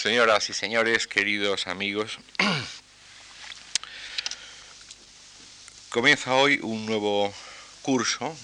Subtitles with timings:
[0.00, 2.18] Señoras y señores, queridos amigos,
[5.90, 7.34] comienza hoy un nuevo
[7.82, 8.34] curso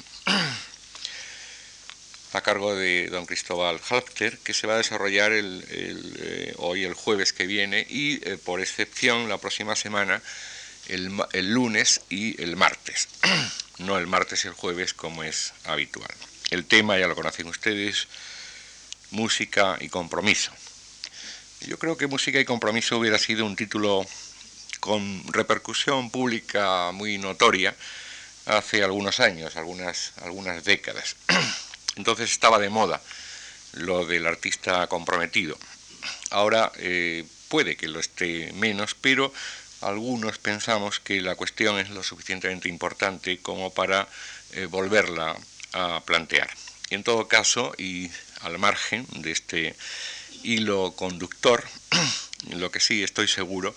[2.35, 7.33] a cargo de don Cristóbal Halfter, que se va a desarrollar eh, hoy el jueves
[7.33, 10.21] que viene y eh, por excepción la próxima semana
[10.89, 13.09] el, el lunes y el martes,
[13.79, 16.13] no el martes y el jueves como es habitual.
[16.51, 18.09] El tema ya lo conocen ustedes,
[19.11, 20.53] música y compromiso.
[21.61, 24.07] Yo creo que música y compromiso hubiera sido un título
[24.81, 27.75] con repercusión pública muy notoria
[28.45, 31.17] hace algunos años, algunas, algunas décadas.
[31.97, 33.01] Entonces estaba de moda
[33.73, 35.59] lo del artista comprometido.
[36.31, 39.33] Ahora eh, puede que lo esté menos, pero
[39.81, 44.09] algunos pensamos que la cuestión es lo suficientemente importante como para
[44.53, 45.37] eh, volverla
[45.73, 46.51] a plantear.
[46.91, 48.11] Y en todo caso, y
[48.43, 49.77] al margen de este
[50.43, 51.65] hilo conductor,
[52.51, 53.75] lo que sí estoy seguro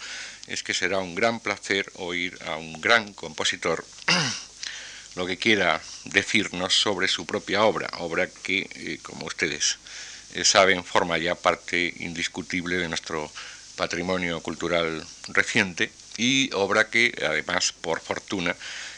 [0.47, 3.85] es que será un gran placer oír a un gran compositor
[5.15, 9.77] lo que quiera decirnos sobre su propia obra, obra que, eh, como ustedes
[10.33, 13.31] eh, saben, forma ya parte indiscutible de nuestro
[13.75, 18.55] patrimonio cultural reciente y obra que, además, por fortuna,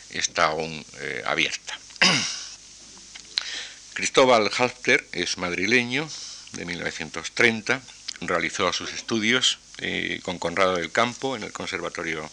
[0.10, 1.80] está aún eh, abierta.
[3.94, 6.10] Cristóbal Halfter es madrileño
[6.54, 7.82] de 1930,
[8.22, 9.60] realizó sus estudios
[10.24, 12.30] con Conrado del Campo en el Conservatorio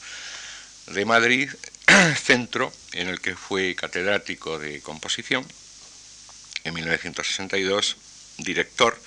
[0.88, 1.50] de Madrid
[2.22, 5.46] centro en el que fue catedrático de composición.
[6.64, 7.96] En 1962,
[8.38, 9.00] director.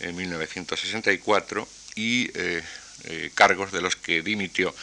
[0.00, 2.62] En 1964 y eh,
[3.04, 4.74] eh, cargos de los que dimitió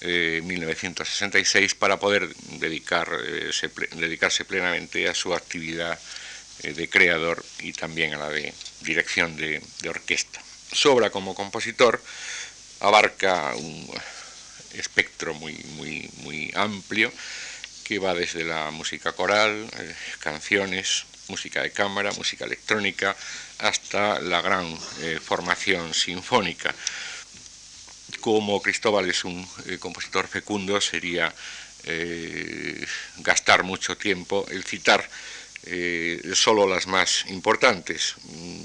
[0.00, 5.98] eh, en 1966 para poder dedicarse, dedicarse plenamente a su actividad
[6.62, 10.40] de creador y también a la de dirección de, orquesta.
[10.72, 12.02] Su obra como compositor
[12.80, 13.88] abarca un
[14.74, 17.12] espectro muy, muy, muy amplio
[17.84, 23.16] que va desde la música coral, eh, canciones, música de cámara, música electrónica,
[23.58, 26.74] hasta la gran eh, formación sinfónica.
[28.20, 31.32] Como Cristóbal es un eh, compositor fecundo, sería
[33.18, 35.08] gastar mucho tiempo el citar
[36.34, 38.14] solo las más importantes.
[38.24, 38.62] Mm,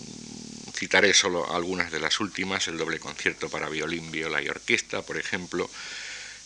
[0.74, 5.18] citaré solo algunas de las últimas, el doble concierto para violín, viola y orquesta, por
[5.18, 5.70] ejemplo,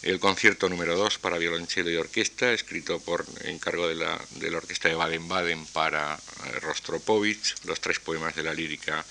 [0.03, 4.57] el concierto número 2 para violonchelo y orquesta, escrito por encargo de la, de la
[4.57, 9.03] orquesta de Baden-Baden para eh, Rostropovich, los tres poemas de la lírica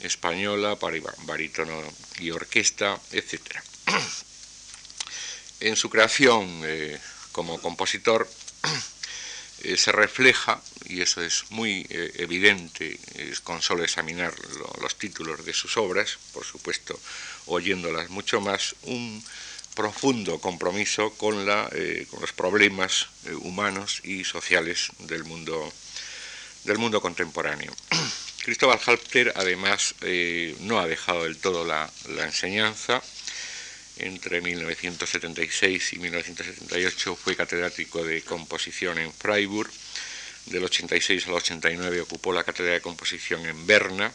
[0.00, 1.80] española para barítono
[2.18, 3.40] y orquesta, etc.
[5.58, 7.00] En su creación eh,
[7.32, 8.28] como compositor
[9.62, 14.32] eh, se refleja, y eso es muy evidente es con solo examinar
[14.80, 16.98] los títulos de sus obras, por supuesto
[17.46, 19.22] oyéndolas mucho más, un
[19.74, 25.72] profundo compromiso con, la, eh, con los problemas eh, humanos y sociales del mundo,
[26.64, 27.72] del mundo contemporáneo.
[28.42, 33.02] Cristóbal Halpter, además, eh, no ha dejado del todo la, la, enseñanza.
[33.98, 39.70] Entre 1976 y 1978 fue catedrático de composición en Freiburg.
[40.46, 44.12] Del 86 al 89 ocupó la cátedra de composición en Berna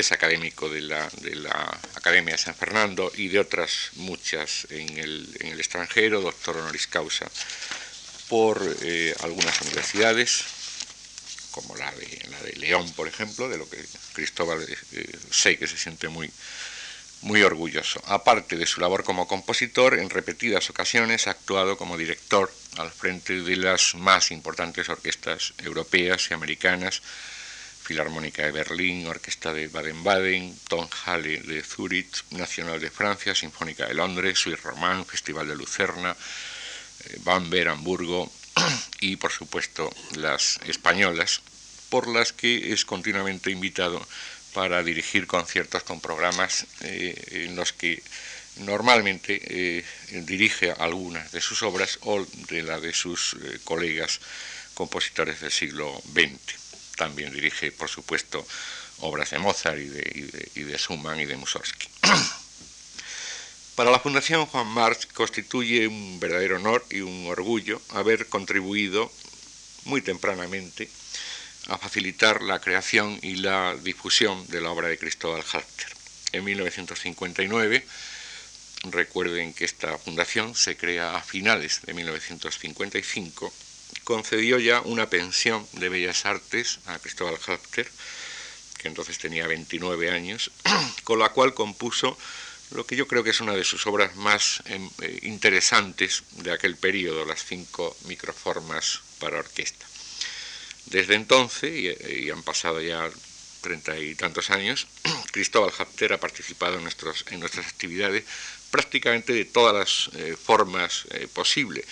[0.00, 4.98] es académico de la, de la, Academia de San Fernando y de otras muchas en
[4.98, 7.28] el, en el extranjero, doctor honoris causa
[8.28, 10.44] por eh, algunas universidades,
[11.50, 15.66] como la de, la de León, por ejemplo, de lo que Cristóbal eh, sé que
[15.66, 16.30] se siente muy,
[17.22, 18.00] muy orgulloso.
[18.06, 23.42] Aparte de su labor como compositor, en repetidas ocasiones ha actuado como director al frente
[23.42, 27.02] de las más importantes orquestas europeas y americanas,
[27.82, 34.38] Filarmónica de Berlín, Orquesta de Baden-Baden, Tonhalle de Zurich, Nacional de Francia, Sinfónica de Londres,
[34.38, 36.14] Suisse Román, Festival de Lucerna,
[37.04, 38.30] eh, Bamberg, Hamburgo
[39.00, 41.40] y por supuesto las españolas,
[41.88, 44.06] por las que es continuamente invitado
[44.54, 48.02] para dirigir conciertos con programas eh, en los que
[48.56, 49.84] normalmente eh,
[50.26, 54.20] dirige algunas de sus obras o de la de sus colegas
[54.74, 56.94] compositores del siglo XX.
[56.96, 58.46] También dirige, por supuesto,
[59.00, 61.88] obras de Mozart y de, y de, Schumann y de Mussorgsky.
[63.74, 69.12] Para la Fundación Juan March constituye un verdadero honor y un orgullo haber contribuido
[69.84, 70.88] muy tempranamente
[71.68, 75.88] a facilitar la creación y la difusión de la obra de Cristóbal Halter.
[76.32, 77.86] En 1959,
[78.90, 83.52] recuerden que esta fundación se crea a finales de 1955
[84.04, 87.90] concedió ya una pensión de bellas artes a Cristóbal Halfter
[88.78, 90.50] que entonces tenía 29 años,
[91.04, 92.16] con la cual compuso
[92.70, 96.52] lo que yo creo que es una de sus obras más em, eh, interesantes de
[96.52, 99.84] aquel periodo, las cinco microformas para orquesta.
[100.90, 103.10] Desde entonces, y, han pasado ya
[103.60, 104.86] treinta y tantos años,
[105.32, 108.24] Cristóbal Hapter ha participado en, nuestros, en nuestras actividades
[108.70, 111.84] prácticamente de todas las eh, formas eh, posibles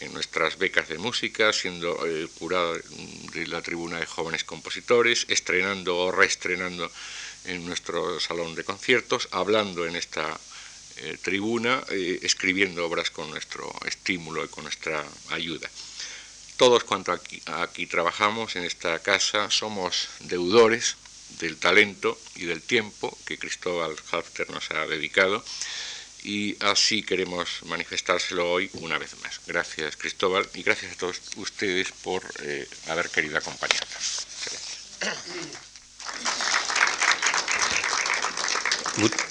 [0.00, 1.98] en nuestras becas de música, siendo
[2.38, 2.78] curado
[3.32, 6.88] de la tribuna de jóvenes compositores, estrenando o reestrenando
[7.46, 10.38] en nuestro salón de conciertos, hablando en esta
[11.00, 15.70] eh, tribuna, eh, escribiendo obras con nuestro estímulo y con nuestra ayuda.
[16.58, 20.96] Todos cuanto aquí, trabajamos en esta casa somos deudores
[21.38, 25.44] del talento y del tiempo que Cristóbal Halfter nos ha dedicado
[26.24, 29.40] y así queremos manifestárselo hoy una vez más.
[29.46, 34.26] Gracias Cristóbal y gracias a todos ustedes por eh, haber querido acompañarnos.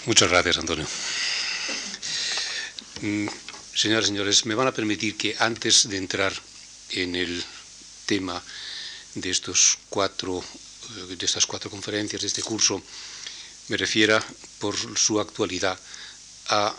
[0.06, 0.88] Muchas gracias, Antonio.
[3.02, 3.28] Mm,
[3.76, 6.32] señoras y señores, me van a permitir que antes de entrar
[6.92, 7.44] en el
[8.06, 8.42] tema
[9.16, 10.44] de estos cuatro
[10.96, 12.82] eh, de estas cuatro conferencias de este curso
[13.68, 14.24] me refiera
[14.60, 15.78] por su actualidad
[16.50, 16.74] a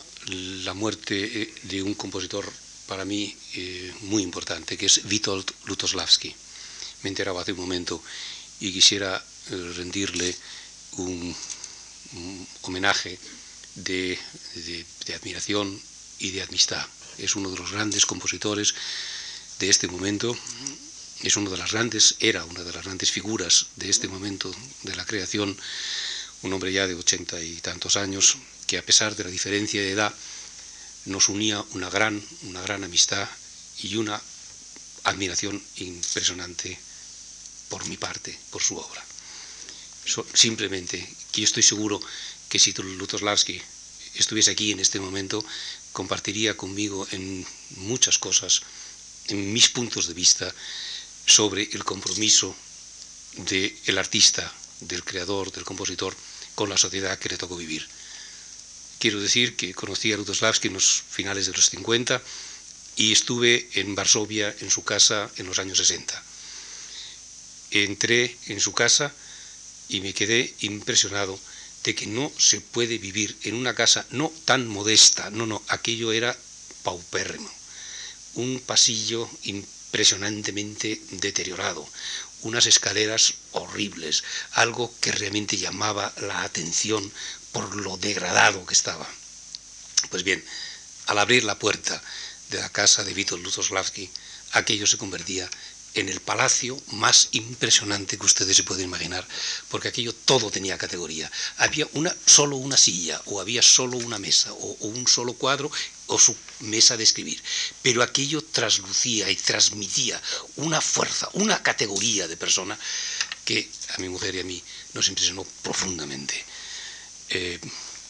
[0.64, 2.50] la muerte eh, de un compositor
[2.86, 6.34] para mí eh, muy importante, que es Witold Lutoslavski.
[7.02, 8.02] Me enteraba hace un momento
[8.60, 9.22] y quisiera
[9.76, 10.34] rendirle
[10.96, 11.36] un,
[12.62, 13.18] homenaje
[13.74, 14.18] de,
[15.14, 15.80] admiración
[16.18, 16.84] y de amistad.
[17.18, 18.74] Es uno de los grandes compositores
[19.58, 20.36] de este momento,
[21.22, 24.94] es uno de las grandes, era una de las grandes figuras de este momento de
[24.94, 25.56] la creación,
[26.42, 29.90] un hombre ya de ochenta y tantos años, que a pesar de la diferencia de
[29.90, 30.14] edad
[31.06, 33.28] nos unía una gran, una gran amistad
[33.82, 34.20] y una
[35.04, 36.78] admiración impresionante
[37.68, 39.04] por mi parte, por su obra.
[40.34, 42.00] simplemente que estoy seguro
[42.48, 43.60] que si Lutoslavski
[44.14, 45.44] estuviese aquí en este momento,
[45.92, 47.46] compartiría conmigo en
[47.76, 48.62] muchas cosas,
[49.30, 50.54] mis puntos de vista,
[51.26, 52.54] sobre el compromiso
[53.36, 56.16] del artista, del creador, del compositor,
[56.54, 57.86] con la sociedad que le tocó vivir.
[58.98, 62.20] Quiero decir que conocí a Lutoslavski en los finales de los 50
[62.96, 66.20] y estuve en Varsovia, en su casa, en los años 60.
[67.70, 69.12] Entré en su casa
[69.88, 71.38] y me quedé impresionado
[71.84, 76.10] de que no se puede vivir en una casa no tan modesta, no, no, aquello
[76.12, 76.36] era
[76.82, 77.57] paupérrimo.
[78.34, 81.88] Un pasillo impresionantemente deteriorado,
[82.42, 84.22] unas escaleras horribles,
[84.52, 87.12] algo que realmente llamaba la atención
[87.52, 89.08] por lo degradado que estaba.
[90.10, 90.44] Pues bien,
[91.06, 92.00] al abrir la puerta
[92.50, 94.10] de la casa de Vítor Lutoslavski,
[94.52, 95.48] aquello se convertía
[95.94, 99.26] en el palacio más impresionante que ustedes se pueden imaginar,
[99.68, 101.32] porque aquello todo tenía categoría.
[101.56, 105.70] Había una, solo una silla, o había solo una mesa, o, un solo cuadro,
[106.08, 107.42] o su mesa de escribir.
[107.80, 110.20] Pero aquello traslucía y transmitía
[110.56, 112.78] una fuerza, una categoría de persona
[113.46, 116.34] que a mi mujer y a mí nos impresionó profundamente.
[117.30, 117.58] Eh,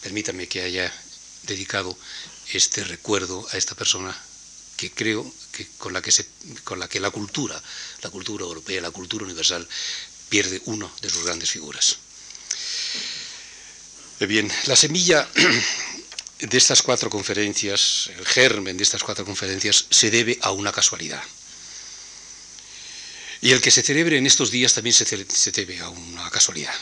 [0.01, 0.93] permítame que haya
[1.43, 1.97] dedicado
[2.51, 4.11] este recuerdo a esta persona
[4.75, 5.23] que creo
[5.53, 6.27] que con la que, se,
[6.65, 7.63] con la, que la cultura,
[8.01, 9.65] la cultura europea, la cultura universal,
[10.27, 12.08] pierde una de sus grandes figuras.
[14.19, 15.27] Eh, bien, la semilla
[16.39, 21.23] de estas cuatro conferencias, el germen de estas cuatro conferencias, se debe a una casualidad.
[23.41, 26.73] Y el que se celebre en estos días también se, debe a una casualidad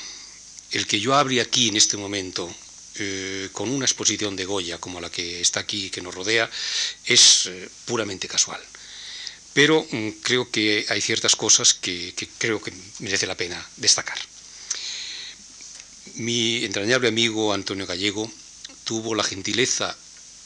[0.72, 2.54] el que yo hable aquí en este momento
[2.96, 6.50] eh, con una exposición de Goya como la que está aquí y que nos rodea
[7.06, 8.62] es eh, puramente casual.
[9.54, 14.18] Pero mm, creo que hay ciertas cosas que, creo que merece la pena destacar.
[16.18, 18.28] Mi entrañable amigo Antonio Gallego
[18.86, 19.96] tuvo la gentileza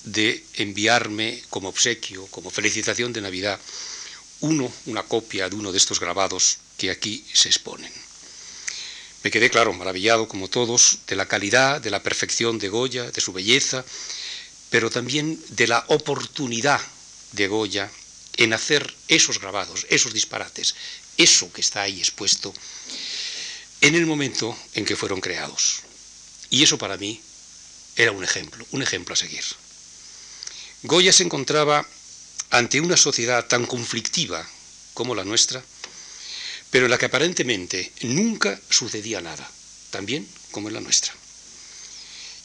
[0.04, 3.58] de enviarme como obsequio, como felicitación de Navidad,
[4.42, 7.90] uno, una copia de uno de estos grabados que aquí se exponen.
[9.24, 13.22] Me quedé, claro, maravillado, como todos, de la calidad, de la perfección de Goya, de
[13.22, 13.86] su belleza,
[14.70, 16.82] pero también de la oportunidad
[17.32, 17.90] de Goya
[18.36, 20.76] en hacer esos grabados, esos disparates,
[21.16, 22.54] eso que está ahí expuesto,
[23.82, 25.82] en el momento en que fueron creados.
[26.50, 27.20] Y eso para mí
[27.96, 29.44] era un ejemplo, un ejemplo a seguir.
[30.84, 31.86] Goya se encontraba
[32.52, 34.48] ante una sociedad tan conflictiva
[34.94, 35.64] como la nuestra,
[36.70, 39.50] pero en la que aparentemente nunca sucedía nada,
[39.90, 41.14] también como en la nuestra.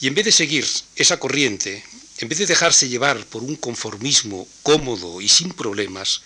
[0.01, 0.67] Y en vez de seguir
[0.97, 1.85] esa corriente,
[2.19, 6.23] en vez de dejarse llevar por un conformismo cómodo y sin problemas,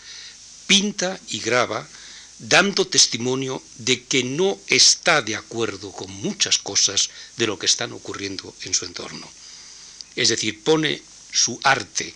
[0.67, 1.89] pinta y graba
[2.41, 7.93] dando testimonio de que no está de acuerdo con muchas cosas de lo que están
[7.93, 9.31] ocurriendo en su entorno.
[10.17, 12.15] Es decir, pone su arte,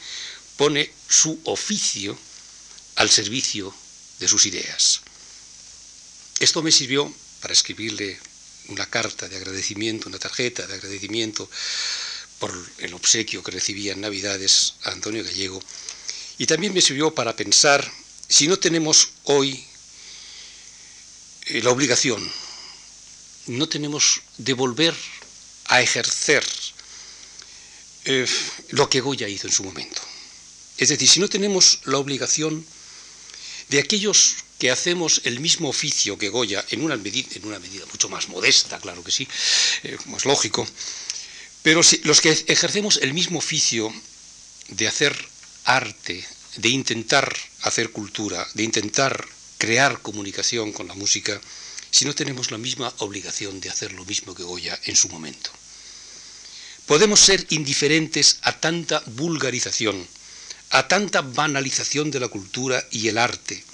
[0.57, 2.19] pone su oficio
[2.97, 3.75] al servicio
[4.19, 5.03] de sus ideas.
[6.41, 8.19] Esto me sirvió para escribirle
[8.69, 11.51] una carta de agradecimiento, una tarjeta de agradecimiento
[12.39, 15.63] por el obsequio que recibía en Navidades a Antonio Gallego.
[16.39, 17.93] Y también me sirvió para pensar
[18.27, 19.65] si no tenemos hoy
[21.47, 22.31] eh, la obligación,
[23.47, 24.95] no tenemos de volver
[25.67, 26.45] a ejercer
[28.05, 28.27] eh,
[28.71, 30.01] lo que Goya hizo en su momento.
[30.77, 32.65] Es decir, si no tenemos la obligación
[33.69, 37.85] de aquellos que hacemos el mismo oficio que Goya, en una medida, en una medida
[37.87, 39.29] mucho más modesta, claro que sí,
[39.83, 40.67] eh, más lógico,
[41.63, 43.93] pero los que ejercemos el mismo oficio
[44.69, 45.17] de hacer
[45.65, 46.25] arte,
[46.57, 49.27] de intentar hacer cultura, de intentar
[49.59, 51.41] crear comunicación con la música,
[51.91, 55.51] si no tenemos la misma obligación de hacer lo mismo que Goya en su momento.
[56.87, 60.07] Podemos ser indiferentes a tanta vulgarización,
[60.71, 63.65] a tanta banalización de la cultura y el arte,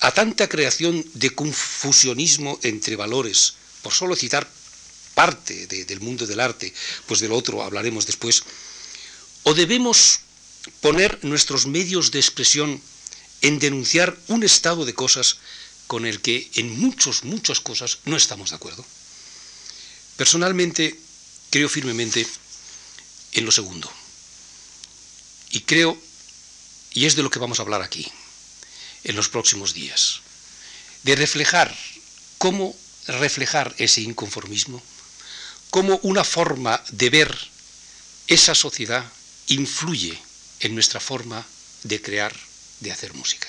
[0.00, 4.48] a tanta creación de confusionismo entre valores, por solo citar
[5.14, 6.72] parte del mundo del arte,
[7.06, 8.42] pues del otro hablaremos después,
[9.42, 10.20] o debemos
[10.80, 12.80] poner nuestros medios de expresión
[13.42, 15.38] en denunciar un estado de cosas
[15.86, 18.84] con el que en muchas, muchas cosas no estamos de acuerdo.
[20.16, 20.98] Personalmente
[21.50, 22.26] creo firmemente
[23.32, 23.90] en lo segundo.
[25.50, 26.00] Y creo,
[26.92, 28.06] y es de lo que vamos a hablar aquí,
[29.04, 30.20] en los próximos días,
[31.02, 31.74] de reflejar
[32.38, 34.82] cómo reflejar ese inconformismo,
[35.70, 37.48] cómo una forma de ver
[38.28, 39.04] esa sociedad
[39.48, 40.16] influye
[40.60, 41.44] en nuestra forma
[41.82, 42.34] de crear,
[42.80, 43.48] de hacer música.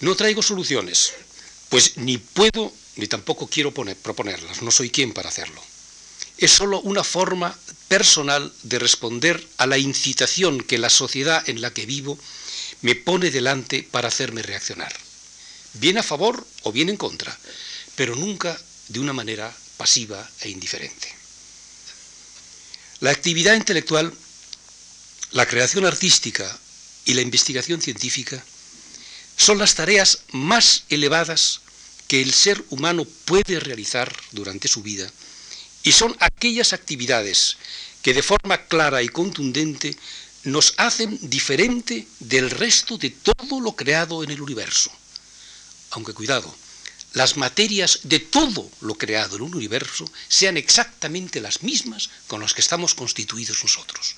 [0.00, 1.12] No traigo soluciones,
[1.68, 5.62] pues ni puedo ni tampoco quiero proponerlas, no soy quien para hacerlo.
[6.38, 7.56] Es solo una forma
[7.88, 12.18] personal de responder a la incitación que la sociedad en la que vivo
[12.82, 14.92] me pone delante para hacerme reaccionar,
[15.74, 17.36] bien a favor o bien en contra,
[17.96, 21.12] pero nunca de una manera pasiva e indiferente.
[23.00, 24.12] La actividad intelectual,
[25.32, 26.58] la creación artística
[27.04, 28.44] y la investigación científica
[29.36, 31.60] son las tareas más elevadas
[32.08, 35.10] que el ser humano puede realizar durante su vida
[35.82, 37.56] y son aquellas actividades
[38.02, 39.96] que de forma clara y contundente
[40.44, 44.90] nos hacen diferente del resto de todo lo creado en el universo.
[45.90, 46.54] Aunque cuidado,
[47.14, 52.52] las materias de todo lo creado en un universo sean exactamente las mismas con las
[52.52, 54.16] que estamos constituidos nosotros.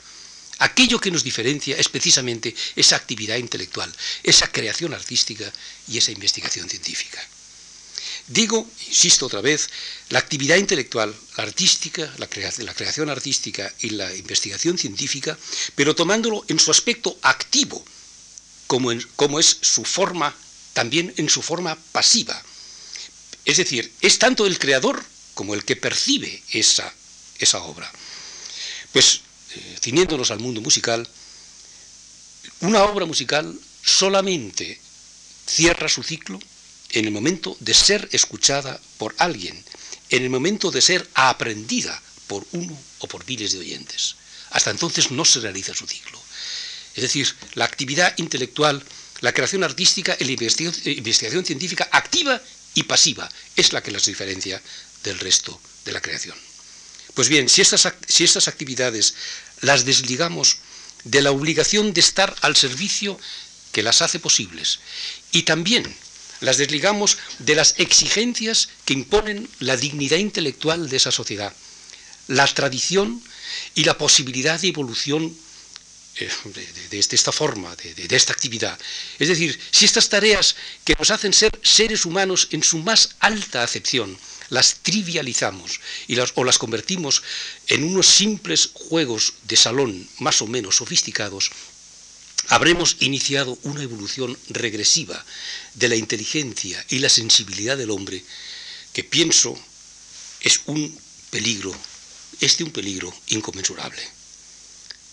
[0.58, 5.52] Aquello que nos diferencia es precisamente esa actividad intelectual, esa creación artística
[5.88, 7.20] y esa investigación científica.
[8.28, 9.68] Digo, insisto otra vez,
[10.08, 15.38] la actividad intelectual, la artística, la, creación artística y la investigación científica,
[15.74, 17.84] pero tomándolo en su aspecto activo,
[18.66, 20.34] como, es su forma,
[20.72, 22.42] también en su forma pasiva.
[23.44, 26.92] Es decir, es tanto el creador como el que percibe esa,
[27.38, 27.90] esa obra.
[28.92, 29.20] Pues
[29.56, 31.08] eh, ciñéndonos al mundo musical,
[32.60, 34.80] una obra musical solamente
[35.46, 36.38] cierra su ciclo
[36.90, 39.64] en el momento de ser escuchada por alguien,
[40.10, 44.16] en el momento de ser aprendida por uno o por miles de oyentes.
[44.50, 46.20] Hasta entonces no se realiza su ciclo.
[46.94, 48.82] Es decir, la actividad intelectual,
[49.20, 52.40] la creación artística la investigación, científica activa
[52.74, 54.62] y pasiva es la que las diferencia
[55.02, 56.45] del resto de la creación.
[57.16, 57.86] Pues bien, si estas,
[58.46, 59.14] actividades
[59.62, 60.58] las desligamos
[61.04, 63.18] de la obligación de estar al servicio
[63.72, 64.80] que las hace posibles
[65.32, 65.96] y también
[66.40, 71.54] las desligamos de las exigencias que imponen la dignidad intelectual de esa sociedad,
[72.28, 73.22] la tradición
[73.74, 75.34] y la posibilidad de evolución
[76.16, 76.30] eh,
[76.90, 78.78] de, esta forma, de, esta actividad.
[79.18, 80.54] Es decir, si estas tareas
[80.84, 86.32] que nos hacen ser seres humanos en su más alta acepción, las trivializamos y las,
[86.34, 87.22] o las convertimos
[87.66, 91.50] en unos simples juegos de salón más o menos sofisticados,
[92.48, 95.24] habremos iniciado una evolución regresiva
[95.74, 98.24] de la inteligencia y la sensibilidad del hombre
[98.92, 99.58] que pienso
[100.40, 100.96] es un
[101.30, 101.74] peligro,
[102.40, 104.02] es de un peligro inconmensurable.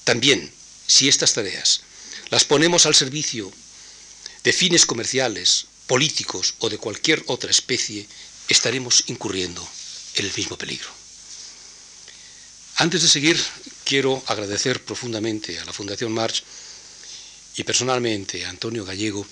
[0.03, 0.51] También,
[0.85, 1.81] si estas tareas
[2.29, 3.51] las ponemos al servicio
[4.43, 8.07] de fines comerciales, políticos o de cualquier otra especie,
[8.47, 9.67] estaremos incurriendo
[10.15, 10.89] en el mismo peligro.
[12.77, 13.39] Antes de seguir,
[13.83, 16.43] quiero agradecer profundamente a la Fundación March
[17.55, 19.25] y personalmente a Antonio Gallego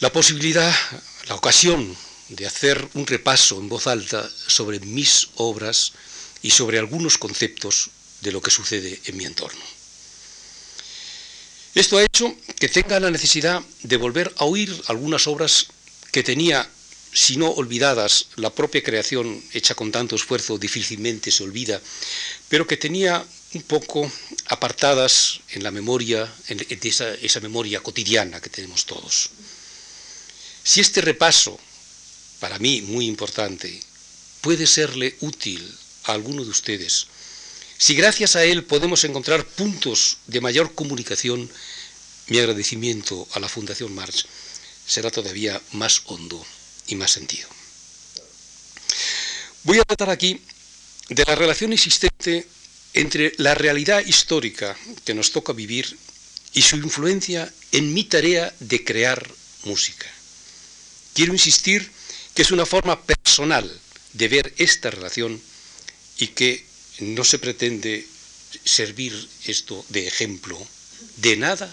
[0.00, 0.72] la posibilidad,
[1.26, 1.96] la ocasión
[2.28, 5.92] de hacer un repaso en voz alta sobre mis obras
[6.42, 7.90] y sobre algunos conceptos
[8.20, 9.60] de lo que sucede en mi entorno.
[11.74, 15.66] Esto ha hecho que tenga la necesidad de volver a oír algunas obras
[16.12, 16.68] que tenía,
[17.12, 21.80] si no olvidadas, la propia creación hecha con tanto esfuerzo difícilmente se olvida,
[22.48, 23.24] pero que tenía
[23.54, 24.10] un poco
[24.46, 29.30] apartadas en la memoria, esa, esa memoria cotidiana que tenemos todos.
[30.62, 31.58] Si este repaso,
[32.40, 33.80] para mí muy importante,
[34.42, 35.66] puede serle útil
[36.04, 37.06] a alguno de ustedes,
[37.78, 41.48] si gracias a él podemos encontrar puntos de mayor comunicación,
[42.26, 44.26] mi agradecimiento a la Fundación March
[44.86, 46.44] será todavía más hondo
[46.88, 47.48] y más sentido.
[49.64, 50.40] Voy a tratar aquí
[51.08, 52.46] de la relación existente
[52.94, 55.96] entre la realidad histórica que nos toca vivir
[56.54, 59.28] y su influencia en mi tarea de crear
[59.64, 60.06] música.
[61.14, 61.90] Quiero insistir
[62.34, 63.68] que es una forma personal
[64.12, 65.40] de ver esta relación
[66.18, 66.64] y que
[67.00, 68.06] no se pretende
[68.64, 70.58] servir esto de ejemplo
[71.16, 71.72] de nada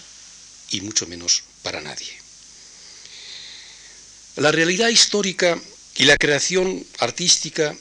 [0.72, 2.25] y mucho menos para nadie.
[4.38, 5.58] La realidad histórica
[5.96, 7.74] y la creación artística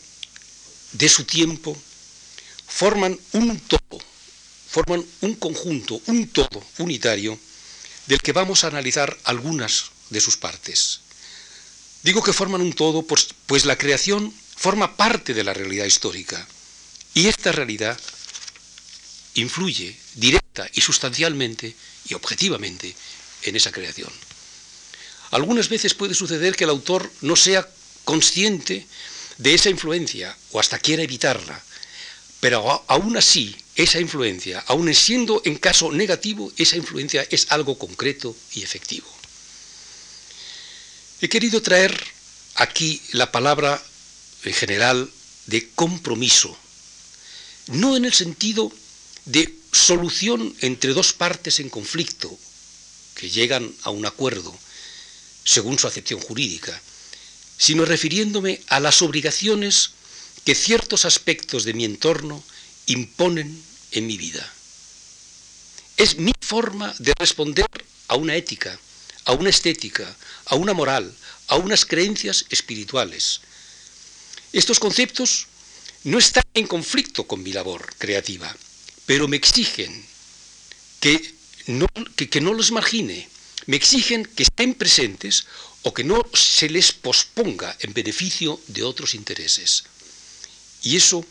[0.92, 1.76] de su tiempo
[2.68, 3.98] forman un todo,
[4.70, 7.36] forman un conjunto, un todo unitario
[8.06, 11.00] del que vamos a analizar algunas de sus partes.
[12.04, 16.46] Digo que forman un todo pues, pues la creación forma parte de la realidad histórica
[17.14, 17.98] y esta realidad
[19.34, 21.74] influye directa y sustancialmente
[22.08, 22.94] y objetivamente
[23.42, 24.12] en esa creación.
[25.34, 27.68] Algunas veces puede suceder que el autor no sea
[28.04, 28.86] consciente
[29.38, 31.60] de esa influencia o hasta quiera evitarla,
[32.38, 38.36] pero aún así esa influencia, aun siendo en caso negativo, esa influencia es algo concreto
[38.52, 39.08] y efectivo.
[41.20, 42.00] He querido traer
[42.54, 43.82] aquí la palabra
[44.44, 45.10] en general
[45.46, 46.56] de compromiso,
[47.66, 48.70] no en el sentido
[49.24, 52.30] de solución entre dos partes en conflicto
[53.16, 54.56] que llegan a un acuerdo
[55.44, 56.80] según su acepción jurídica,
[57.58, 59.90] sino refiriéndome a las obligaciones
[60.44, 62.42] que ciertos aspectos de mi entorno
[62.86, 64.50] imponen en mi vida.
[65.96, 67.66] Es mi forma de responder
[68.08, 68.78] a una ética,
[69.24, 70.14] a una estética,
[70.46, 71.14] a una moral,
[71.48, 73.40] a unas creencias espirituales.
[74.52, 75.46] Estos conceptos
[76.04, 78.54] no están en conflicto con mi labor creativa,
[79.06, 80.04] pero me exigen
[81.00, 81.34] que
[81.66, 83.28] no, que, no los margine,
[83.66, 85.46] me exigen que estén presentes
[85.82, 89.84] o que no se les posponga en beneficio de otros intereses.
[90.82, 91.24] Y eso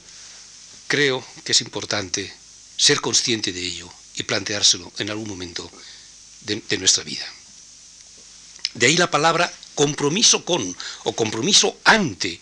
[0.87, 2.31] creo que es importante
[2.77, 5.69] ser consciente de ello y planteárselo en algún momento
[6.41, 7.25] de, nuestra vida.
[8.73, 12.39] De ahí la palabra compromiso con o compromiso ante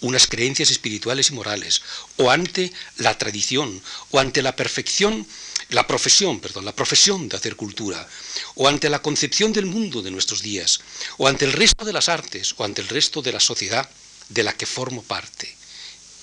[0.00, 1.82] unas creencias espirituales y morales,
[2.16, 3.80] o ante la tradición,
[4.10, 5.26] o ante la perfección,
[5.70, 8.06] la profesión, perdón, la profesión de hacer cultura,
[8.54, 10.80] o ante la concepción del mundo de nuestros días,
[11.18, 13.88] o ante el resto de las artes, o ante el resto de la sociedad
[14.28, 15.54] de la que formo parte.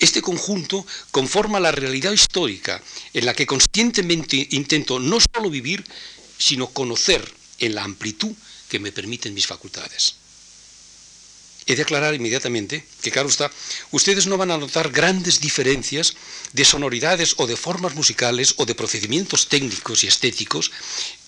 [0.00, 2.82] Este conjunto conforma la realidad histórica
[3.12, 5.84] en la que conscientemente intento no solo vivir,
[6.36, 8.32] sino conocer en la amplitud
[8.68, 10.16] que me permiten mis facultades.
[11.66, 13.50] He de aclarar inmediatamente que, claro está,
[13.90, 16.14] ustedes no van a notar grandes diferencias
[16.52, 20.70] de sonoridades o de formas musicales o de procedimientos técnicos y estéticos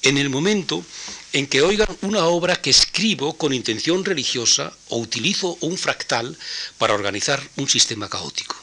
[0.03, 0.85] en el momento
[1.33, 6.37] en que oigan una obra que escribo con intención religiosa o utilizo un fractal
[6.77, 8.57] para organizar un sistema caótico.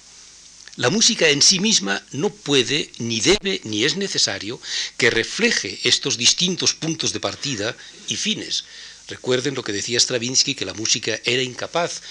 [0.76, 4.60] La música en sí misma no puede, ni debe, ni es necesario
[4.98, 8.66] que refleje estos distintos puntos de partida y fines.
[9.08, 12.02] Recuerden lo que decía Stravinsky, que la música era incapaz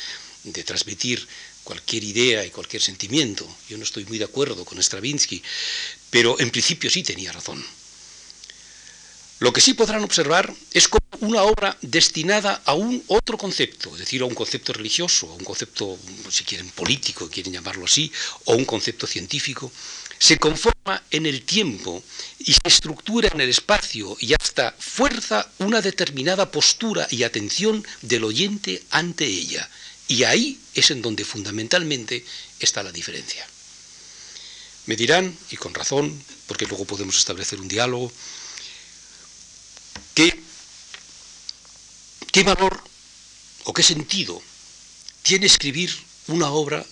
[0.45, 1.27] de transmitir
[1.65, 3.49] cualquier idea y cualquier sentimiento.
[3.69, 5.43] Yo no estoy muy de acuerdo con Stravinsky,
[6.11, 7.65] pero en principio sí tenía razón.
[9.39, 13.99] Lo que sí podrán observar es como una obra destinada a un otro concepto, es
[13.99, 15.99] decir, a un concepto religioso, a un concepto,
[16.31, 18.13] si quieren, político, quieren llamarlo así,
[18.45, 19.73] o un concepto científico,
[20.23, 22.01] se conforma en el tiempo
[22.39, 28.23] y se estructura en el espacio y hasta fuerza una determinada postura y atención del
[28.23, 29.69] oyente ante ella.
[30.07, 32.25] Y ahí es en donde fundamentalmente
[32.61, 33.45] está la diferencia.
[34.87, 38.13] Me dirán, y con razón, porque luego podemos establecer un diálogo,
[40.15, 40.41] ¿Qué,
[42.31, 42.81] ¿Qué valor
[43.65, 44.41] o qué sentido
[45.25, 45.93] tiene escribir
[46.29, 46.87] una obra,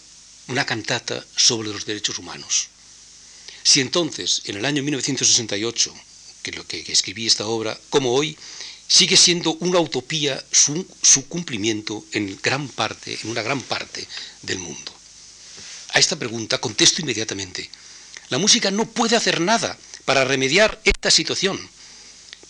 [0.48, 2.70] una cantata sobre los derechos humanos?
[3.62, 5.94] Si entonces, en el año 1968,
[6.42, 8.36] que, lo que, escribí esta obra, como hoy,
[8.88, 10.86] sigue siendo una utopía su,
[11.28, 14.06] cumplimiento en gran parte, en una gran parte
[14.42, 14.92] del mundo.
[15.92, 17.70] A esta pregunta contesto inmediatamente.
[18.30, 21.58] La música no puede hacer nada para remediar esta situación,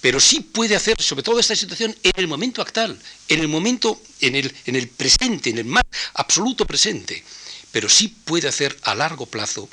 [0.00, 4.00] pero sí puede hacer, sobre todo esta situación, en el momento actual, en el momento,
[4.20, 7.22] en el presente, en el más absoluto presente,
[7.72, 9.68] pero sí puede hacer a largo plazo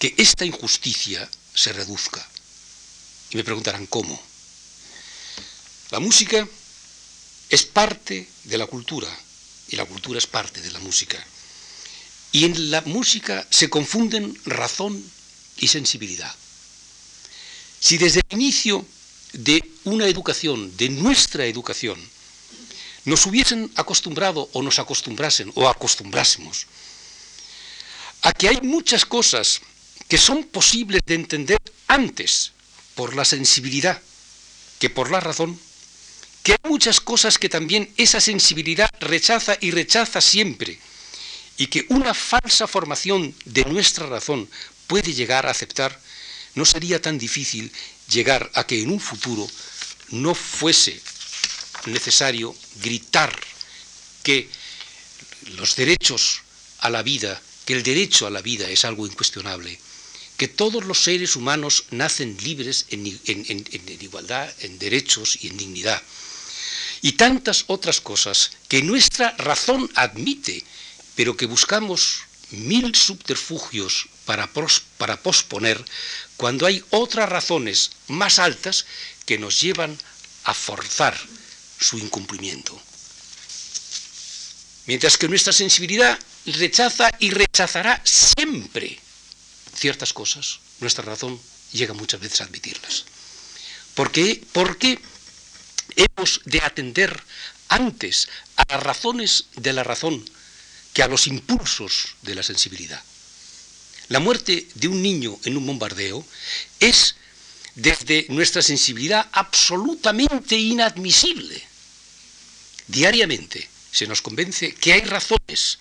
[0.00, 2.26] que esta injusticia se reduzca.
[3.30, 4.20] Y me preguntarán, ¿cómo?
[5.90, 6.48] La música
[7.50, 9.08] es parte de la cultura
[9.68, 11.22] y la cultura es parte de la música.
[12.32, 15.04] Y en la música se confunden razón
[15.58, 16.34] y sensibilidad.
[17.78, 18.86] Si desde el inicio
[19.34, 22.00] de una educación, de nuestra educación,
[23.04, 26.66] nos hubiesen acostumbrado o nos acostumbrasen o acostumbrásemos
[28.22, 29.60] a que hay muchas cosas
[30.10, 32.50] que son posibles de entender antes
[32.96, 34.02] por la sensibilidad
[34.80, 35.58] que por la razón,
[36.42, 40.80] que hay muchas cosas que también esa sensibilidad rechaza y rechaza siempre,
[41.58, 44.48] y que una falsa formación de nuestra razón
[44.88, 46.00] puede llegar a aceptar,
[46.56, 47.70] no sería tan difícil
[48.10, 49.46] llegar a que en un futuro
[50.08, 51.00] no fuese
[51.86, 53.38] necesario gritar
[54.24, 54.50] que
[55.52, 56.40] los derechos
[56.80, 59.78] a la vida, que el derecho a la vida es algo incuestionable,
[60.40, 63.04] que todos los seres humanos nacen libres en,
[64.00, 66.00] igualdad, en derechos y en dignidad.
[67.02, 70.64] Y tantas otras cosas que nuestra razón admite,
[71.14, 72.20] pero que buscamos
[72.52, 74.48] mil subterfugios para,
[74.96, 75.84] para posponer
[76.38, 78.86] cuando hay otras razones más altas
[79.26, 79.94] que nos llevan
[80.44, 81.20] a forzar
[81.78, 82.80] su incumplimiento.
[84.86, 88.98] Mientras que nuestra sensibilidad rechaza y rechazará siempre
[89.80, 91.40] ciertas cosas, nuestra razón
[91.72, 93.06] llega muchas veces a admitirlas.
[93.94, 94.44] ¿Por qué?
[94.52, 95.00] Porque
[95.96, 97.22] hemos de atender
[97.68, 100.22] antes a las razones de la razón
[100.92, 103.02] que a los impulsos de la sensibilidad.
[104.08, 106.26] La muerte de un niño en un bombardeo
[106.78, 107.14] es,
[107.74, 111.62] desde nuestra sensibilidad, absolutamente inadmisible.
[112.86, 115.78] Diariamente se nos convence que hay razones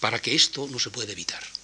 [0.00, 1.57] para que esto no se pueda evitar.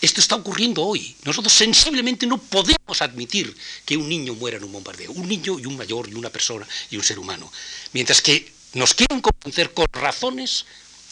[0.00, 1.14] Esto está ocurriendo hoy.
[1.24, 5.12] Nosotros sensiblemente no podemos admitir que un niño muera en un bombardeo.
[5.12, 7.52] Un niño y un mayor y una persona y un ser humano.
[7.92, 10.64] Mientras que nos quieren convencer con razones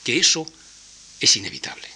[0.04, 0.46] que eso
[1.20, 1.86] es inevitable.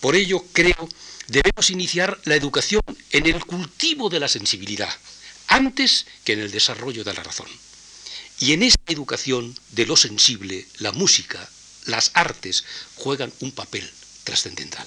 [0.00, 0.88] Por ello, creo,
[1.28, 4.92] debemos iniciar la educación en el cultivo de la sensibilidad,
[5.46, 7.48] antes que en el desarrollo de la razón.
[8.38, 11.48] Y en esa educación de lo sensible, la música,
[11.86, 12.64] las artes
[12.96, 13.90] juegan un papel
[14.30, 14.86] trascendental.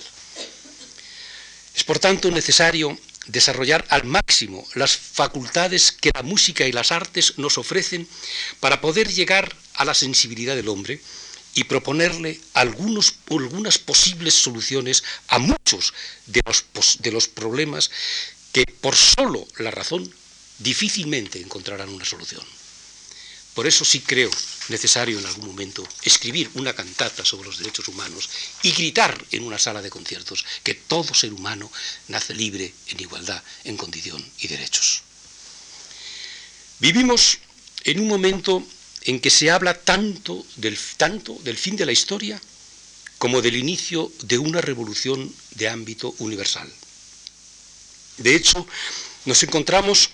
[1.75, 7.33] Es por tanto necesario desarrollar al máximo las facultades que la música y las artes
[7.37, 8.07] nos ofrecen
[8.61, 11.01] para poder llegar a la sensibilidad del hombre
[11.55, 15.93] y proponerle algunas posibles soluciones a muchos
[16.25, 16.63] de los,
[16.99, 17.91] de los problemas
[18.53, 20.09] que por solo la razón
[20.59, 22.43] difícilmente encontrarán una solución.
[23.53, 24.31] Por eso sí creo
[24.69, 28.29] necesario en algún momento escribir una cantata sobre los derechos humanos
[28.63, 31.71] y gritar en una sala de conciertos que todo ser humano
[32.07, 35.03] nace libre en igualdad, en condición y derechos.
[36.79, 37.39] Vivimos
[37.83, 38.65] en un momento
[39.03, 42.41] en que se habla tanto del, tanto del fin de la historia
[43.17, 46.71] como del inicio de una revolución de ámbito universal.
[48.17, 48.65] De hecho,
[49.25, 50.09] nos encontramos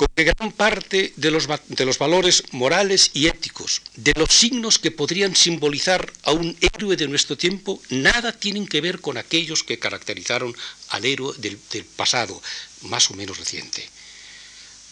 [0.00, 4.78] con que gran parte de los, de los, valores morales y éticos, de los signos
[4.78, 9.62] que podrían simbolizar a un héroe de nuestro tiempo, nada tienen que ver con aquellos
[9.62, 10.56] que caracterizaron
[10.88, 12.40] al héroe del, del pasado,
[12.80, 13.86] más o menos reciente.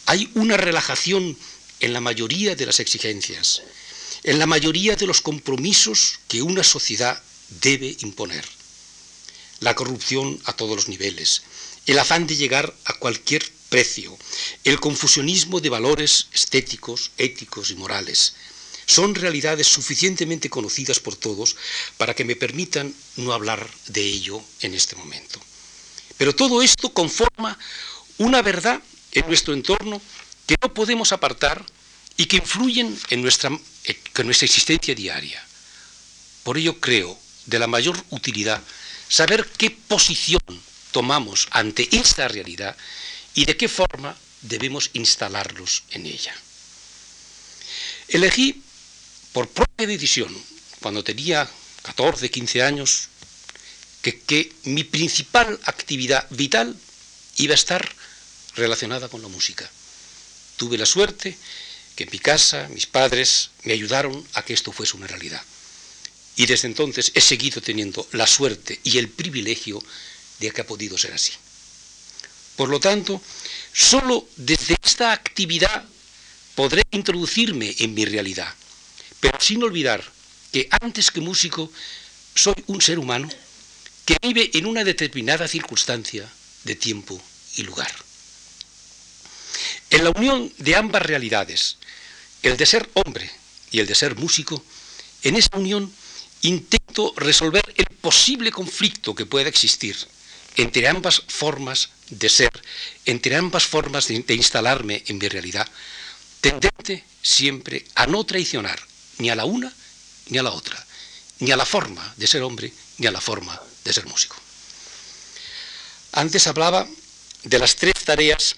[0.05, 1.39] Hay una relajación
[1.81, 3.63] en la mayoría de las exigencias,
[4.25, 7.23] en la mayoría de los compromisos que una sociedad
[7.63, 8.45] debe imponer.
[9.61, 11.45] La corrupción a todos los niveles,
[11.87, 14.17] el afán de llegar a cualquier precio,
[14.65, 18.35] el confusionismo de valores estéticos, éticos y morales,
[18.87, 21.57] son realidades suficientemente conocidas por todos
[21.99, 25.41] para que me permitan no hablar de ello en este momento.
[26.17, 27.59] Pero todo esto conforma
[28.17, 30.01] una verdad en nuestro entorno
[30.47, 31.65] que no podemos apartar
[32.17, 35.47] y que influyen en nuestra, en nuestra existencia diaria.
[36.43, 38.63] Por ello creo de la mayor utilidad
[39.09, 40.41] saber qué posición
[40.93, 42.75] tomamos ante esta realidad
[43.35, 46.35] y de qué forma debemos instalarlos en ella.
[48.09, 48.63] Elegí
[49.33, 50.35] por propia decisión,
[50.81, 51.49] cuando tenía
[51.83, 53.09] 14, 15 años,
[54.03, 56.77] que, que mi principal actividad vital
[57.37, 57.89] iba a estar
[58.55, 59.71] relacionada con la música
[60.59, 61.39] tuve la suerte
[61.97, 65.43] que en mi casa mis padres me ayudaron a que esto fuese una realidad.
[66.37, 69.83] Y desde entonces he seguido teniendo la suerte y el privilegio
[70.39, 71.33] de que ha podido ser así.
[72.59, 73.23] Por lo tanto,
[73.73, 75.85] solo desde esta actividad
[76.57, 78.53] podré introducirme en mi realidad,
[79.21, 80.03] pero sin olvidar
[80.51, 81.71] que antes que músico
[82.35, 83.29] soy un ser humano
[84.05, 86.29] que vive en una determinada circunstancia
[86.65, 87.23] de tiempo
[87.55, 87.95] y lugar.
[89.91, 91.77] En la unión de ambas realidades,
[92.43, 93.31] el de ser hombre
[93.71, 94.65] y el de ser músico,
[95.23, 95.93] en esa unión
[96.43, 99.97] intento resolver el posible conflicto que pueda existir
[100.57, 102.51] entre ambas formas de ser,
[103.05, 105.69] entre ambas formas de, instalarme en mi realidad,
[106.41, 108.81] tendente siempre a no traicionar
[109.19, 109.73] ni a la una
[110.29, 110.85] ni a la otra,
[111.41, 114.37] ni a la forma de ser hombre ni a la forma de ser músico.
[116.13, 116.87] Antes hablaba
[117.45, 118.57] de las tres tareas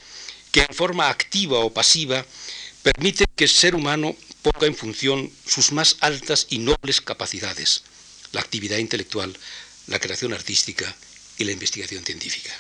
[0.51, 2.25] que en forma activa o pasiva
[2.83, 7.83] permiten que el ser humano ponga en función sus más altas y nobles capacidades,
[8.33, 9.37] la actividad intelectual,
[9.87, 10.95] la creación artística
[11.39, 12.53] y la investigación científica.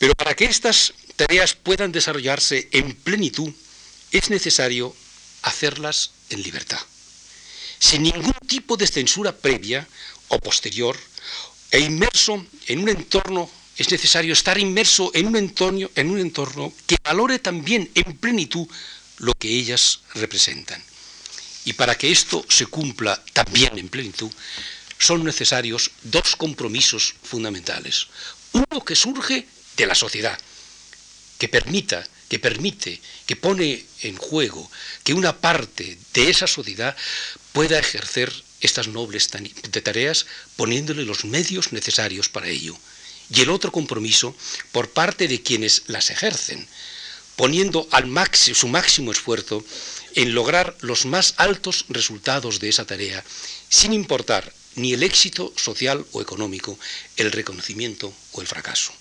[0.00, 3.52] Pero para que estas tareas puedan desarrollarse en plenitud,
[4.10, 4.96] es necesario
[5.42, 6.80] hacerlas en libertad,
[7.78, 9.86] sin ningún tipo de censura previa
[10.28, 10.96] o posterior,
[11.70, 13.44] e inmerso en un entorno,
[13.76, 18.66] es necesario estar inmerso en un entorno, en un entorno que valore también en plenitud
[19.18, 20.82] lo que ellas representan.
[21.66, 24.32] Y para que esto se cumpla también en plenitud,
[24.98, 28.08] son necesarios dos compromisos fundamentales.
[28.52, 29.46] Uno que surge
[29.80, 30.38] de la sociedad,
[31.38, 34.70] que permita, que permite, que pone en juego
[35.04, 36.96] que una parte de esa sociedad
[37.52, 42.76] pueda ejercer estas nobles tareas poniéndole los medios necesarios para ello.
[43.34, 44.36] Y el otro compromiso
[44.72, 46.68] por parte de quienes las ejercen,
[47.36, 49.64] poniendo al máximo, su máximo esfuerzo
[50.14, 53.24] en lograr los más altos resultados de esa tarea,
[53.68, 56.78] sin importar ni el éxito social o económico,
[57.16, 58.92] el reconocimiento o el fracaso.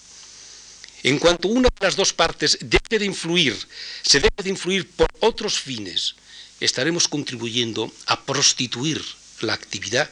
[1.04, 3.56] En cuanto una de las dos partes debe de influir,
[4.02, 6.16] se debe de influir por otros fines,
[6.60, 9.04] estaremos contribuyendo a prostituir
[9.42, 10.10] la actividad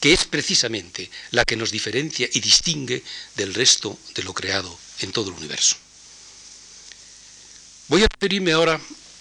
[0.00, 3.02] que es precisamente la que nos diferencia y distingue
[3.36, 5.76] del resto de lo creado en todo el universo.
[7.88, 8.78] Voy a referirme ahora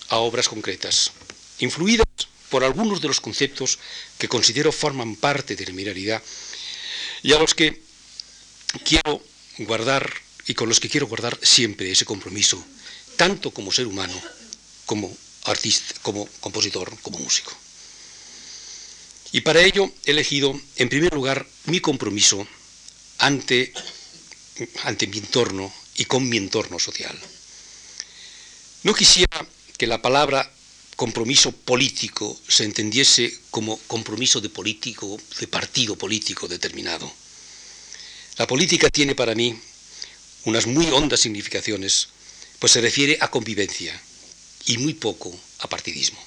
[0.10, 1.12] a obras concretas,
[1.60, 2.08] influidas
[2.50, 3.80] por algunos de los conceptos
[4.18, 6.22] que considero forman parte de la miralidad
[7.24, 7.82] y a los que
[8.84, 9.24] quiero
[9.60, 10.14] guardar
[10.48, 12.64] y con los que quiero guardar siempre ese compromiso,
[13.16, 14.20] tanto como ser humano,
[14.86, 17.54] como artista, como compositor, como músico.
[19.32, 22.48] Y para ello he elegido, en primer lugar, mi compromiso
[23.18, 23.74] ante,
[24.84, 27.18] ante mi entorno y con mi entorno social.
[28.84, 29.46] No quisiera
[29.78, 30.52] que la palabra
[30.96, 37.12] compromiso político se entendiese como compromiso de político, de partido político determinado.
[38.38, 39.60] La política tiene para mí
[40.46, 42.10] unas muy hondas significaciones,
[42.60, 44.00] pues se refiere a convivencia
[44.66, 46.20] y muy poco a partidismo.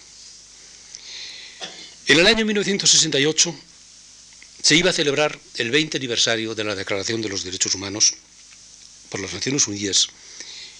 [2.06, 3.54] En el año 1968
[4.62, 8.14] se iba a celebrar el 20 aniversario de la Declaración de los Derechos Humanos
[9.10, 10.08] por las Naciones Unidas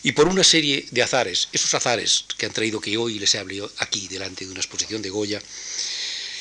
[0.02, 3.62] y por una serie de azares, esos azares que han traído que hoy les hable
[3.78, 5.42] aquí delante de una exposición de Goya,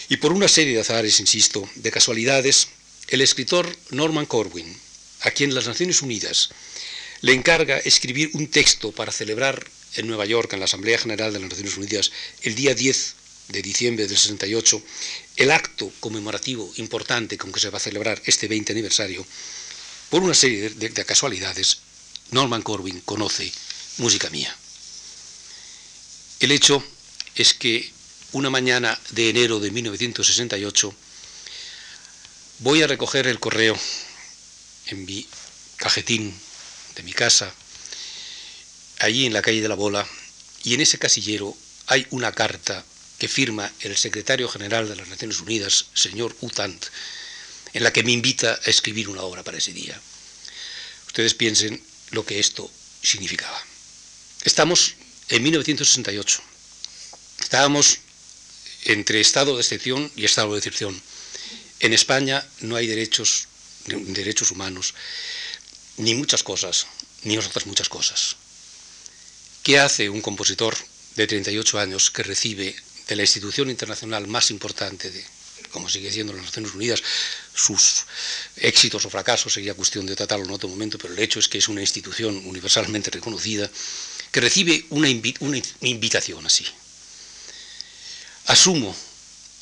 [0.08, 2.68] y por una serie de azares, insisto, de casualidades,
[3.08, 4.78] el escritor Norman Corwin,
[5.22, 6.50] a quien las Naciones Unidas
[7.26, 11.40] le encarga escribir un texto para celebrar en Nueva York, en la Asamblea General de
[11.40, 12.12] las Naciones Unidas,
[12.44, 13.16] el día 10
[13.48, 14.80] de diciembre del 68,
[15.38, 19.26] el acto conmemorativo importante con que se va a celebrar este 20 aniversario,
[20.12, 21.80] por una serie de, de casualidades,
[22.30, 23.52] Norman Corwin conoce
[23.98, 24.56] música mía.
[26.42, 26.84] El hecho
[27.34, 27.92] es que
[28.34, 30.94] una mañana de enero de 1968
[32.60, 33.76] voy a recoger el correo
[34.86, 35.28] en mi
[35.78, 36.45] cajetín
[36.96, 37.54] de mi casa,
[39.00, 40.08] allí en la calle de la Bola,
[40.64, 41.56] y en ese casillero
[41.88, 42.84] hay una carta
[43.18, 46.84] que firma el secretario general de las Naciones Unidas, señor Utant,
[47.74, 50.00] en la que me invita a escribir una obra para ese día.
[51.08, 51.82] Ustedes piensen
[52.12, 52.70] lo que esto
[53.02, 53.62] significaba.
[54.44, 54.96] Estamos
[55.30, 56.42] en 1968.
[57.42, 58.00] Estábamos
[58.86, 61.02] entre estado de excepción y estado de excepción.
[61.80, 63.48] En España no hay derechos,
[63.88, 64.94] derechos humanos,
[65.98, 66.88] ni muchas cosas,
[67.24, 68.36] ni otras muchas cosas.
[69.64, 70.76] ¿Qué hace un compositor
[71.16, 72.76] de 38 años que recibe
[73.08, 75.24] de la institución internacional más importante de,
[75.72, 77.02] como sigue siendo las Naciones Unidas,
[77.54, 78.06] sus
[78.58, 81.60] éxitos o fracasos sería cuestión de tratarlo en otro momento, pero el hecho es que
[81.60, 83.70] es una institución universalmente reconocida
[84.32, 85.08] que recibe una,
[85.40, 86.66] una invitación así.
[88.48, 88.96] Asumo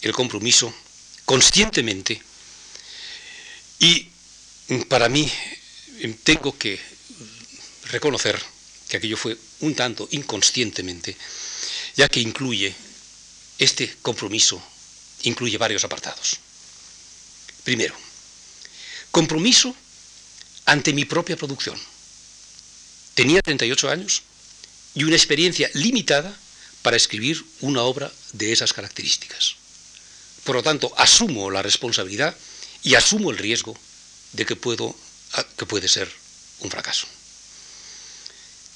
[0.02, 0.74] el compromiso
[1.26, 2.22] conscientemente
[3.80, 4.10] y
[4.89, 5.32] para mí
[6.24, 6.80] tengo que
[7.92, 8.42] reconocer
[8.88, 11.16] que aquello fue un tanto inconscientemente,
[11.96, 12.74] ya que incluye,
[13.60, 14.62] este compromiso
[15.24, 16.40] incluye varios apartados.
[17.64, 17.96] Primero,
[19.12, 19.76] compromiso
[20.66, 21.80] ante mi propia producción.
[23.16, 24.24] Tenía 38 años
[24.96, 26.36] y una experiencia limitada
[26.82, 29.56] para escribir una obra de esas características.
[30.44, 32.36] Por lo tanto, asumo la responsabilidad
[32.84, 33.78] y asumo el riesgo
[34.34, 34.96] de que, puedo,
[35.58, 36.12] que puede ser
[36.60, 37.08] un fracaso.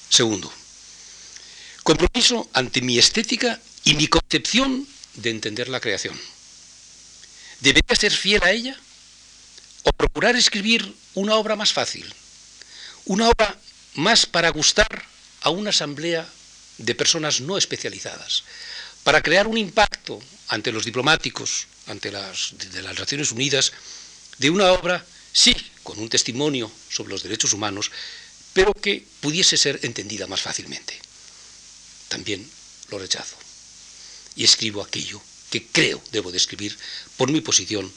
[0.08, 0.52] Segundo,
[1.82, 6.18] compromiso ante mi estética y mi concepción de entender la creación.
[7.60, 8.78] ¿Debería ser fiel a ella
[9.82, 12.12] o procurar escribir una obra más fácil?
[13.04, 13.58] Una obra
[13.94, 15.06] más para gustar
[15.42, 16.28] a una asamblea
[16.78, 18.44] de personas no especializadas,
[19.02, 23.72] para crear un impacto ante los diplomáticos, ante las, de las Naciones Unidas,
[24.38, 25.56] de una obra, sí,
[25.88, 27.90] con un testimonio sobre los derechos humanos,
[28.52, 30.92] pero que pudiese ser entendida más fácilmente.
[32.08, 32.46] También
[32.90, 33.36] lo rechazo.
[34.36, 36.76] Y escribo aquello que creo debo de escribir
[37.16, 37.90] por mi posición,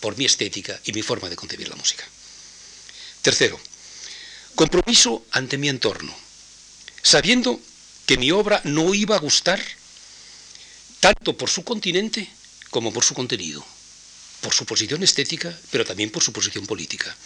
[0.00, 2.08] por mi estética y mi forma de concebir la música.
[3.20, 3.60] Tercero,
[4.54, 6.16] compromiso ante mi entorno,
[7.02, 7.60] sabiendo
[8.06, 9.62] que mi obra no iba a gustar
[11.00, 12.26] tanto por su continente
[12.70, 13.62] como por su contenido,
[14.44, 17.16] por su posición estética, pero también por su posición política.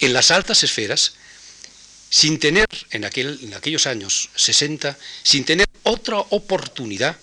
[0.00, 1.14] En las altas esferas,
[2.10, 7.16] sin tener, en, aquel, en aquellos años 60, sin tener otra oportunidad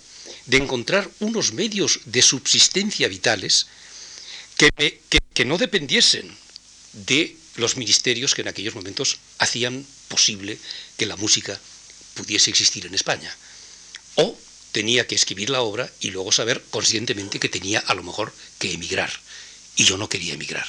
[0.48, 3.68] de encontrar unos medios de subsistencia vitales
[4.58, 5.00] que,
[5.32, 6.36] que no dependiesen
[6.94, 10.58] de los ministerios que en aquellos momentos hacían posible
[10.98, 11.60] que la música
[12.16, 13.30] pudiese existir en España.
[14.76, 18.74] Tenía que escribir la obra y luego saber conscientemente que tenía a lo mejor que
[18.74, 19.10] emigrar.
[19.78, 20.68] Y yo no quería emigrar.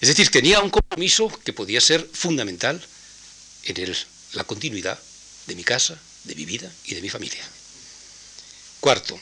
[0.00, 2.80] Es decir, tenía un compromiso que podía ser fundamental
[3.64, 3.96] en
[4.34, 4.96] la continuidad
[5.48, 7.42] de mi casa, de mi vida y de mi familia.
[8.78, 9.18] Cuarto,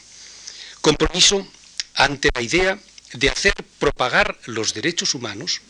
[0.83, 1.50] compromiso
[1.94, 2.79] ante la idea
[3.14, 5.62] de hacer propagar los derechos humanos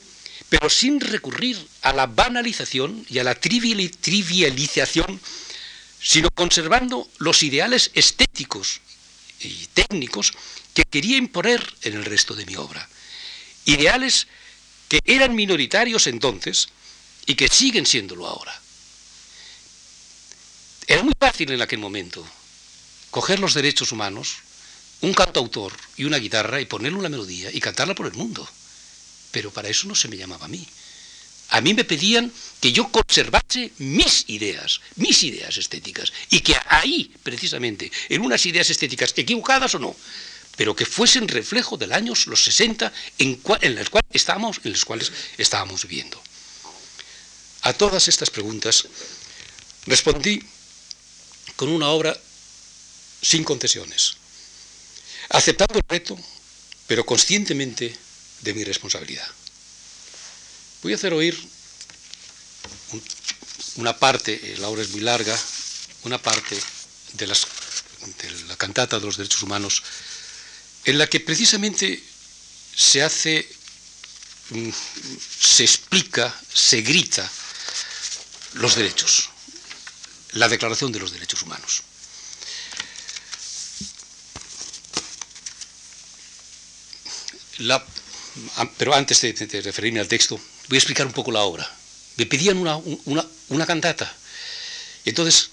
[0.48, 5.20] pero sin recurrir a la banalización y a la trivialización,
[6.02, 8.80] sino conservando los ideales estéticos
[9.40, 10.32] y técnicos
[10.74, 12.88] que quería imponer en el resto de mi obra.
[13.64, 14.26] Ideales
[14.88, 16.68] que eran minoritarios entonces
[17.26, 18.58] y que siguen siéndolo ahora.
[20.86, 22.26] Era muy fácil en aquel momento
[23.10, 24.38] coger los derechos humanos,
[25.02, 28.48] un cantautor y una guitarra y ponerle una melodía y cantarla por el mundo
[29.30, 30.66] pero para eso no se me llamaba a mí.
[31.50, 37.12] A mí me pedían que yo conservase mis ideas, mis ideas estéticas, y que ahí,
[37.22, 39.96] precisamente, en unas ideas estéticas equivocadas o no,
[40.56, 44.84] pero que fuesen reflejo del años los 60 en, en, los cuales estábamos, en los
[44.84, 46.22] cuales estábamos viviendo.
[47.62, 48.86] A todas estas preguntas
[49.86, 50.40] respondí
[51.56, 52.16] con una obra
[53.22, 54.16] sin concesiones,
[55.30, 56.18] aceptando el reto,
[56.86, 57.96] pero conscientemente
[58.42, 59.26] de mi responsabilidad.
[60.82, 61.38] Voy a hacer oír
[63.76, 65.38] una parte, eh, la obra es muy larga,
[66.04, 66.58] una parte
[67.14, 67.46] de, las,
[68.22, 69.82] de la cantata de los derechos humanos,
[70.84, 72.02] en la que precisamente
[72.74, 73.46] se hace,
[74.50, 74.70] mm,
[75.40, 77.30] se explica, se grita
[78.54, 79.28] los derechos,
[80.32, 81.82] la declaración de los derechos humanos.
[88.78, 90.40] Pero antes de, referirme al texto,
[90.70, 91.68] voy a explicar un poco la obra.
[92.16, 92.80] Me pedían una,
[93.48, 94.14] una, cantata.
[95.04, 95.50] Entonces,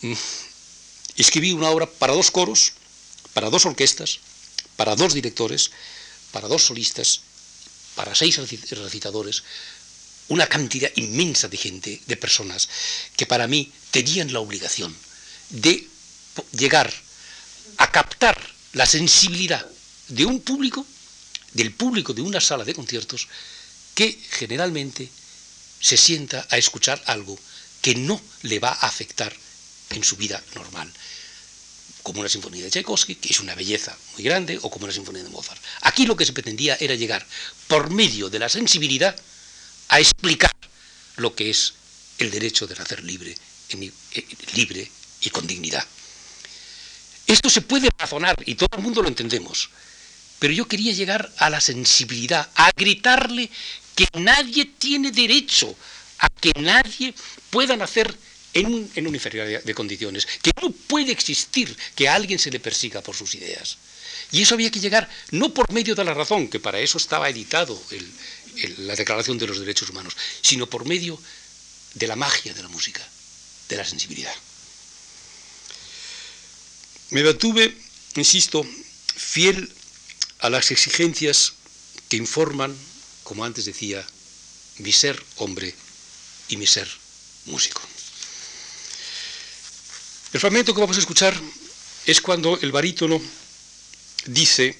[0.00, 0.14] mm,
[1.16, 2.72] escribí una obra para dos coros,
[3.34, 4.20] para dos orquestas,
[4.76, 5.70] para dos directores,
[6.30, 7.20] para dos solistas,
[7.94, 8.38] para seis
[8.70, 9.42] recitadores,
[10.28, 12.70] una cantidad inmensa de gente, de personas,
[13.16, 14.96] que para mí tenían la obligación
[15.50, 15.86] de
[16.52, 16.90] llegar
[17.76, 18.40] a captar
[18.72, 19.66] la sensibilidad
[20.08, 20.86] de un público
[21.52, 23.28] del público de una sala de conciertos
[23.94, 25.08] que generalmente
[25.80, 27.38] se sienta a escuchar algo
[27.80, 29.34] que no le va a afectar
[29.90, 30.90] en su vida normal,
[32.02, 35.22] como una sinfonía de Tchaikovsky, que es una belleza muy grande, o como una sinfonía
[35.22, 35.60] de Mozart.
[35.82, 37.26] Aquí lo que se pretendía era llegar,
[37.66, 39.14] por medio de la sensibilidad,
[39.88, 40.52] a explicar
[41.16, 41.74] lo que es
[42.18, 43.36] el derecho de nacer libre,
[43.70, 44.90] eh, libre
[45.20, 45.86] y con dignidad.
[47.26, 49.70] Esto se puede razonar y todo el mundo lo entendemos,
[50.38, 53.50] pero yo quería llegar a la sensibilidad, a gritarle
[53.94, 55.74] que nadie tiene derecho
[56.18, 57.14] a que nadie
[57.50, 58.14] pueda nacer
[58.54, 62.60] en, en una inferioridad de condiciones, que no puede existir que a alguien se le
[62.60, 63.78] persiga por sus ideas.
[64.30, 67.28] Y eso había que llegar no por medio de la razón, que para eso estaba
[67.28, 67.80] editado
[68.78, 71.20] la Declaración de los Derechos Humanos, sino por medio
[71.94, 73.06] de la magia de la música,
[73.68, 74.34] de la sensibilidad.
[77.10, 77.76] Me mantuve,
[78.16, 78.66] insisto,
[79.14, 79.70] fiel
[80.38, 81.52] a las exigencias
[82.08, 82.74] que informan,
[83.22, 84.04] como antes decía,
[84.78, 85.74] mi ser hombre
[86.48, 86.88] y mi ser
[87.46, 87.80] músico.
[90.32, 91.38] El fragmento que vamos a escuchar
[92.06, 93.20] es cuando el barítono
[94.26, 94.78] dice,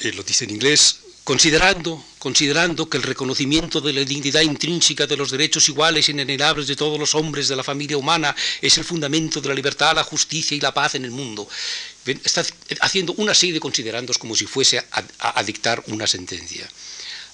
[0.00, 5.16] eh, lo dice en inglés, considerando, considerando que el reconocimiento de la dignidad intrínseca de
[5.16, 8.84] los derechos iguales e inenarrables de todos los hombres de la familia humana es el
[8.84, 11.48] fundamento de la libertad, la justicia y la paz en el mundo.
[12.06, 12.44] Está
[12.80, 14.84] haciendo una serie de considerandos como si fuese
[15.18, 16.68] a dictar una sentencia.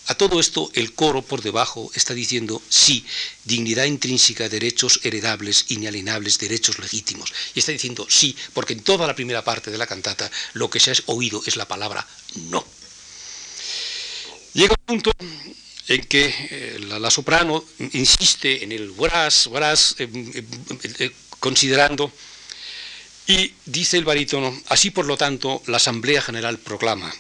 [0.09, 3.05] A todo esto, el coro por debajo está diciendo sí,
[3.45, 7.33] dignidad intrínseca, derechos heredables, inalienables, derechos legítimos.
[7.55, 10.81] Y está diciendo sí, porque en toda la primera parte de la cantata lo que
[10.81, 12.07] se ha oído es la palabra
[12.51, 12.67] no.
[14.55, 15.13] Llega un punto
[15.87, 20.09] en que eh, la, soprano insiste en el whereas, whereas, eh,
[20.99, 22.13] eh, considerando,
[23.27, 27.13] y dice el barítono, así por lo tanto la Asamblea General proclama,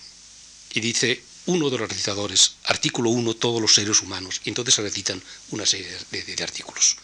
[0.75, 4.83] y dice, uno de los recitadores, artículo 1, todos los seres humanos, y entonces se
[4.83, 6.97] recitan una serie de, artículos.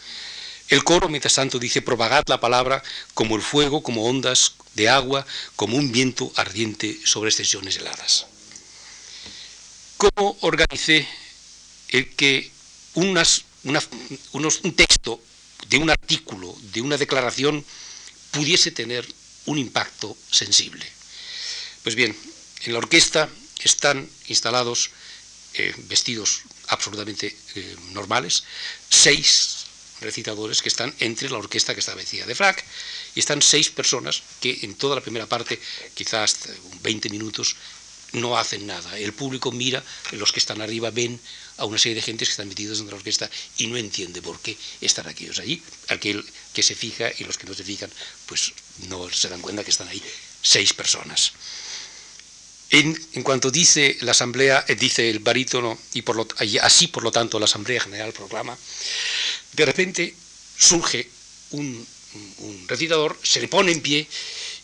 [0.68, 2.82] El coro, mientras tanto, dice, propagad la palabra
[3.14, 5.26] como el fuego, como ondas de agua,
[5.57, 8.26] como un viento ardiente sobre extensiones heladas.
[9.96, 11.09] ¿Cómo organicé
[11.88, 12.51] el que
[12.94, 15.20] unas, un texto
[15.68, 17.64] de un artículo, de una declaración,
[18.31, 19.07] pudiese tener
[19.47, 20.85] un impacto sensible?
[21.83, 22.16] Pues bien,
[22.64, 23.29] en la orquesta
[23.62, 24.91] están instalados
[25.55, 28.45] eh, vestidos absolutamente eh, normales,
[28.89, 29.64] seis
[30.01, 32.64] recitadores que están entre la orquesta que está vestida de frac,
[33.14, 35.59] y están seis personas que en toda la primera parte,
[35.95, 36.37] quizás
[36.83, 37.57] 20 minutos,
[38.12, 38.98] no hacen nada.
[38.98, 39.82] El público mira,
[40.12, 41.20] los que están arriba ven
[41.59, 44.40] a una serie de gentes que están metidos en la orquesta y no entiende por
[44.40, 45.62] qué están aquellos allí.
[45.88, 47.90] Aquel que se fija y los que no se fijan,
[48.26, 48.52] pues
[48.88, 50.02] no se dan cuenta que están ahí
[50.42, 51.32] seis personas.
[52.70, 56.28] En, cuanto dice la Asamblea, eh, dice el barítono, y, por lo,
[56.61, 58.56] así por lo tanto la Asamblea General proclama,
[59.54, 60.14] de repente
[60.59, 61.09] surge
[61.50, 61.86] un,
[62.66, 64.06] recitador, se le pone en pie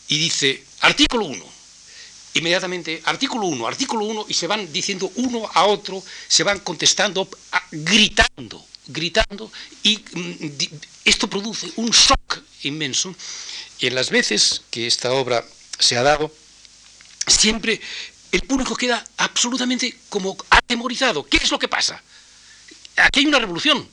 [0.09, 1.54] y dice, artículo 1.
[2.35, 7.29] Inmediatamente, artículo 1, artículo 1, y se van diciendo uno a otro, se van contestando,
[7.71, 9.53] gritando, gritando,
[9.85, 10.47] y mm,
[11.05, 13.15] esto produce un shock inmenso.
[13.79, 15.45] Y en las veces que esta obra
[15.79, 16.33] se ha dado,
[17.27, 17.81] siempre
[18.33, 21.25] el público queda absolutamente como atemorizado.
[21.25, 22.03] ¿Qué es lo que pasa?
[22.97, 23.89] Aquí hay una revolución.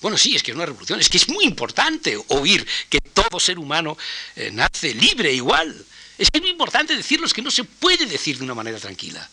[0.00, 3.38] Bueno, sí, es que es una revolución, es que es muy importante oír que todo
[3.38, 3.96] ser humano
[4.34, 5.86] eh, nace libre igual.
[6.18, 9.28] Es muy importante decirlo, es que no se puede decir de una manera tranquila.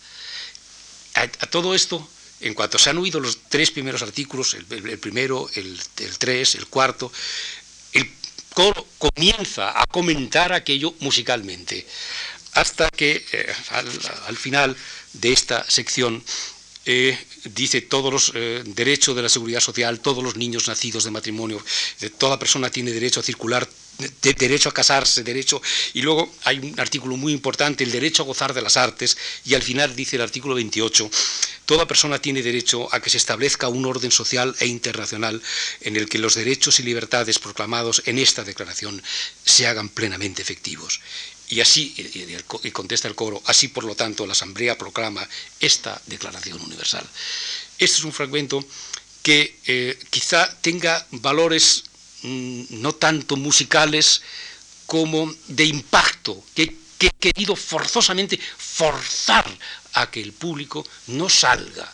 [1.13, 2.07] A, todo esto,
[2.39, 4.65] en cuanto se han oído los tres primeros artículos, el,
[4.97, 5.79] primero, el,
[6.17, 7.11] tres, el cuarto,
[7.93, 8.09] el
[8.53, 11.85] coro comienza a comentar aquello musicalmente
[12.53, 13.53] hasta que eh,
[14.27, 14.75] al, final
[15.13, 16.21] de esta sección
[16.85, 21.11] eh, dice todos los eh, derechos de la seguridad social, todos los niños nacidos de
[21.11, 21.63] matrimonio,
[22.17, 23.67] toda persona tiene derecho a circular,
[24.21, 25.61] derecho a casarse, derecho...
[25.93, 29.53] Y luego hay un artículo muy importante, el derecho a gozar de las artes, y
[29.53, 31.09] al final dice el artículo 28,
[31.65, 35.41] toda persona tiene derecho a que se establezca un orden social e internacional
[35.81, 39.01] en el que los derechos y libertades proclamados en esta declaración
[39.45, 40.99] se hagan plenamente efectivos.
[41.51, 41.93] Y así,
[42.63, 45.27] y contesta el coro, así por lo tanto la Asamblea proclama
[45.59, 47.05] esta Declaración Universal.
[47.77, 48.65] Este es un fragmento
[49.21, 51.83] que eh, quizá tenga valores
[52.23, 54.21] no tanto musicales
[54.85, 59.45] como de impacto, que, que he querido forzosamente forzar
[59.93, 61.91] a que el público no salga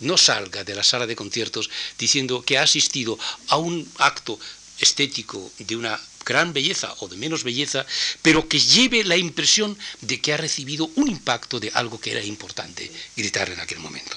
[0.00, 4.38] no salga de la sala de conciertos diciendo que ha asistido a un acto
[4.78, 7.86] estético de una gran belleza o de menos belleza,
[8.20, 12.22] pero que lleve la impresión de que ha recibido un impacto de algo que era
[12.22, 14.16] importante gritar en aquel momento.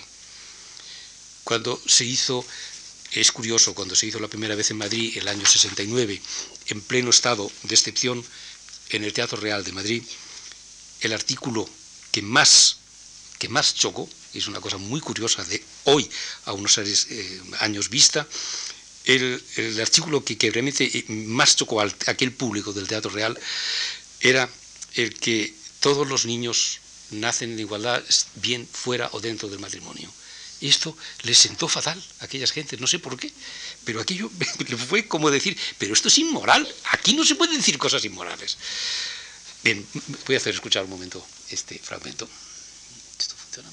[1.43, 2.45] Cuando se hizo,
[3.12, 6.22] es curioso, cuando se hizo la primera vez en Madrid, el año 69,
[6.68, 8.24] en pleno estado de excepción,
[8.89, 10.03] en el Teatro Real de Madrid,
[11.01, 11.70] el artículo
[12.12, 12.78] que más,
[13.38, 16.10] que más chocó, es una cosa muy curiosa de hoy,
[16.45, 18.28] a unos eh, años vista,
[19.05, 23.39] el, artículo que, realmente eh, más chocó a aquel público del Teatro Real
[24.20, 24.49] era
[24.93, 26.80] el que todos los niños
[27.12, 28.03] nacen en igualdad
[28.36, 30.12] bien fuera o dentro del matrimonio.
[30.68, 33.32] Esto les sentó fatal a aquellas gentes, no sé por qué,
[33.86, 34.30] pero aquello
[34.89, 38.57] fue como decir, pero esto es inmoral, aquí no se pueden decir cosas inmorales.
[39.64, 39.86] Bien,
[40.26, 42.30] voy a hacer escuchar un momento este fragmento.
[43.18, 43.70] ¿Esto funciona?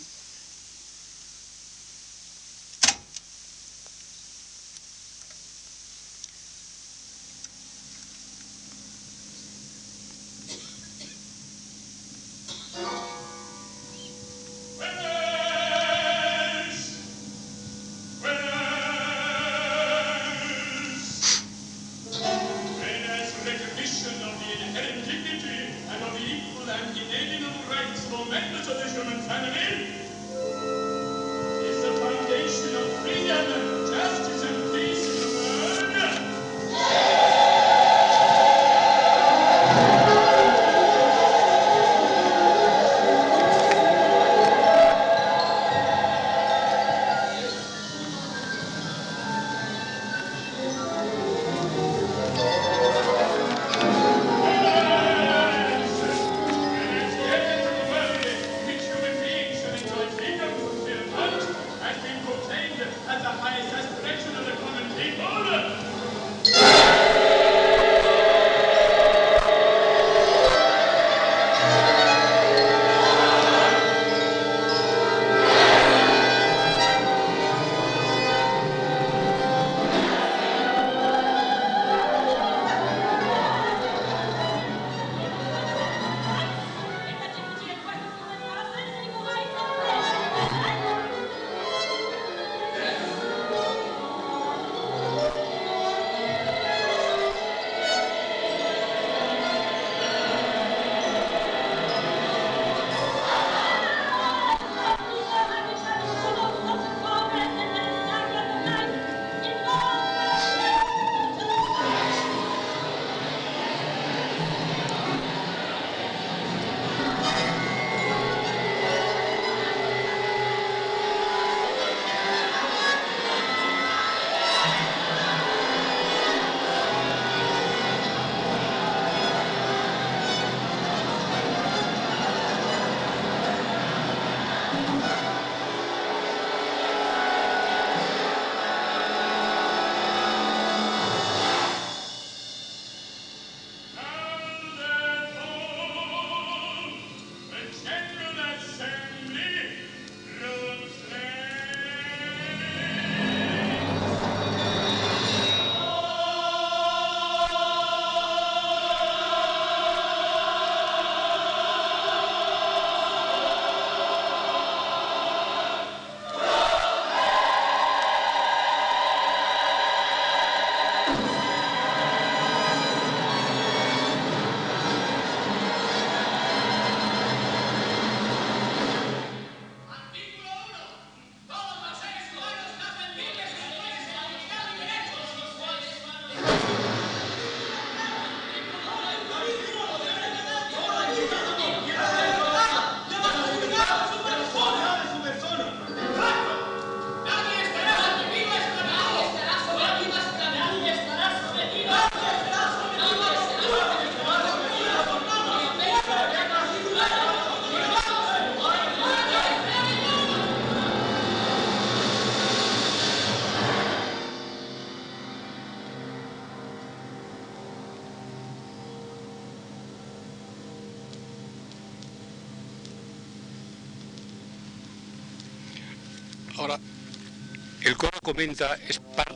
[228.27, 228.77] Comenta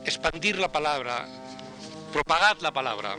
[0.05, 1.25] expandir la palabra,
[2.13, 3.15] propagar la palabra.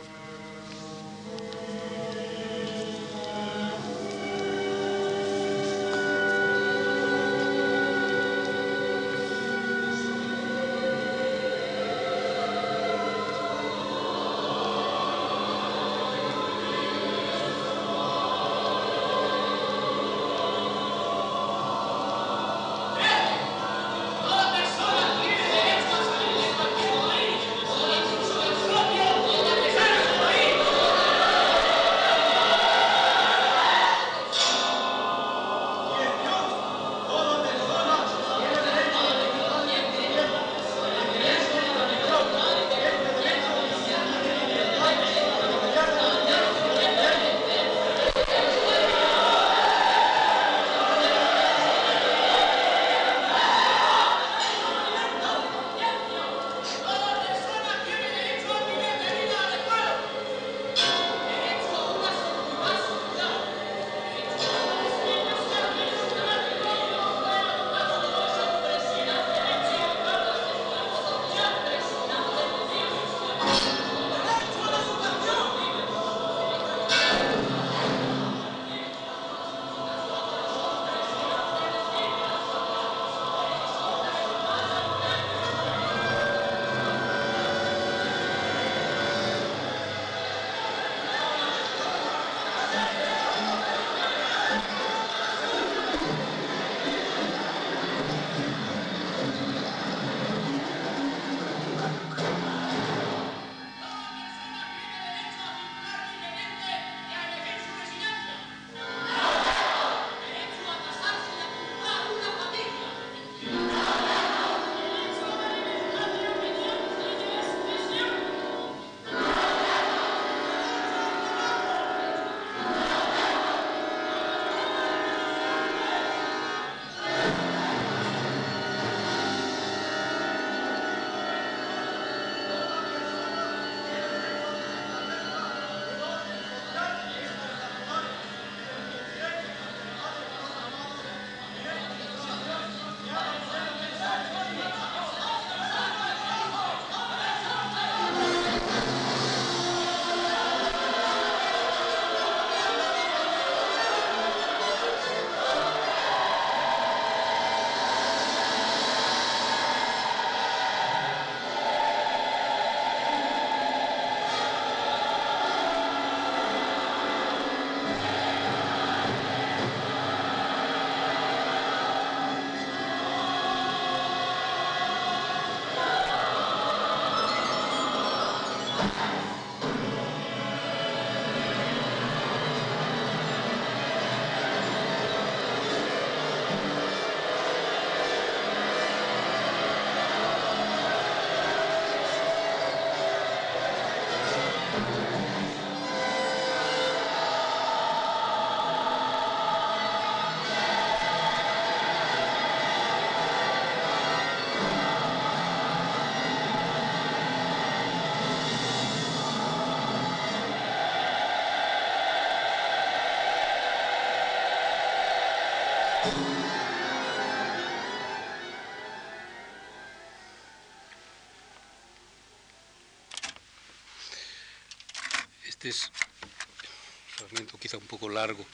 [225.62, 225.92] Este es
[226.22, 228.44] un fragmento quizá un poco largo,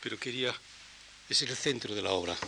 [0.00, 0.54] pero quería...
[1.28, 2.38] es el centro de la obra.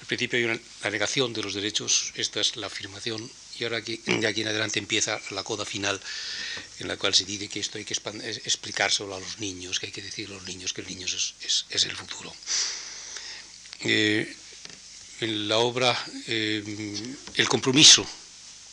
[0.00, 3.18] Al principio hay una, la negación de los derechos, esta es la afirmación,
[3.58, 5.98] y ahora aquí, de aquí en adelante empieza la coda final,
[6.80, 9.92] en la cual se dice que esto hay que explicárselo a los niños, que hay
[9.92, 12.30] que decirle a los niños que el niño es, es, es el futuro.
[13.84, 14.36] Eh,
[15.20, 18.06] en la obra, eh, el compromiso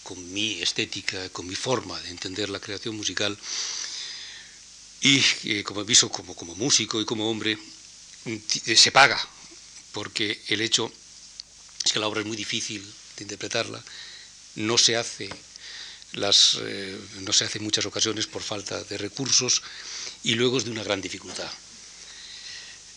[0.04, 3.38] con mi estética, con mi forma de entender la creación musical,
[5.06, 7.60] y eh, como aviso como, como músico y como hombre,
[8.50, 9.22] se paga,
[9.92, 10.92] porque el hecho
[11.84, 12.82] es que la obra es muy difícil
[13.16, 13.84] de interpretarla,
[14.56, 15.30] no se hace
[16.14, 19.62] las, eh, no se hace en muchas ocasiones por falta de recursos
[20.24, 21.52] y luego es de una gran dificultad.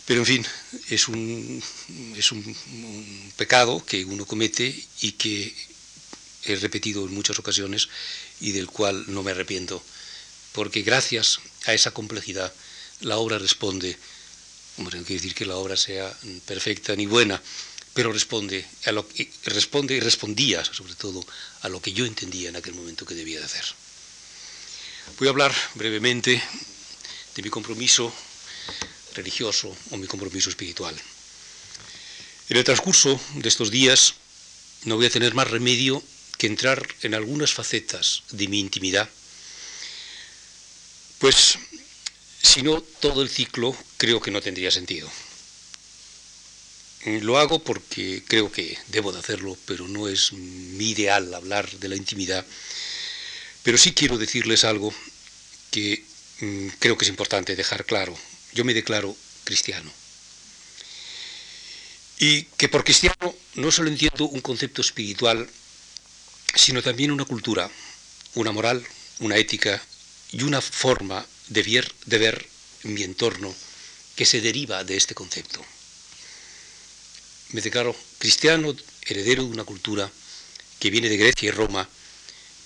[0.06, 0.46] Pero en fin,
[0.88, 1.62] es un,
[2.16, 5.54] es un pecado que uno comete y que
[6.44, 7.90] he repetido en muchas ocasiones
[8.40, 9.84] y del cual no me arrepiento,
[10.52, 12.52] porque gracias a esa complejidad
[13.00, 13.96] la obra responde,
[14.78, 16.12] hombre, no quiere decir que la obra sea
[16.46, 17.40] perfecta ni buena,
[17.92, 19.06] pero responde, a lo,
[19.44, 21.24] responde y respondía sobre todo
[21.60, 23.64] a lo que yo entendía en aquel momento que debía de hacer.
[25.18, 26.42] Voy a hablar brevemente
[27.36, 28.12] de mi compromiso
[29.14, 30.96] religioso o mi compromiso espiritual.
[32.48, 34.14] En el transcurso de estos días
[34.84, 36.02] no voy a tener más remedio
[36.38, 39.08] que entrar en algunas facetas de mi intimidad,
[41.18, 41.58] pues
[42.42, 45.10] si no todo el ciclo creo que no tendría sentido.
[47.04, 51.88] Lo hago porque creo que debo de hacerlo, pero no es mi ideal hablar de
[51.88, 52.44] la intimidad.
[53.62, 54.92] Pero sí quiero decirles algo
[55.70, 56.04] que
[56.40, 58.16] mm, creo que es importante dejar claro.
[58.52, 59.90] Yo me declaro cristiano.
[62.18, 65.48] Y que por cristiano no solo entiendo un concepto espiritual,
[66.54, 67.70] sino también una cultura,
[68.34, 68.84] una moral,
[69.20, 69.80] una ética
[70.32, 71.62] y una forma de
[72.06, 72.48] ver,
[72.84, 73.54] mi entorno
[74.16, 75.64] que se deriva de este concepto
[77.52, 78.76] me declaro cristiano,
[79.06, 80.10] heredero de una cultura
[80.78, 81.88] que viene de Grecia y Roma,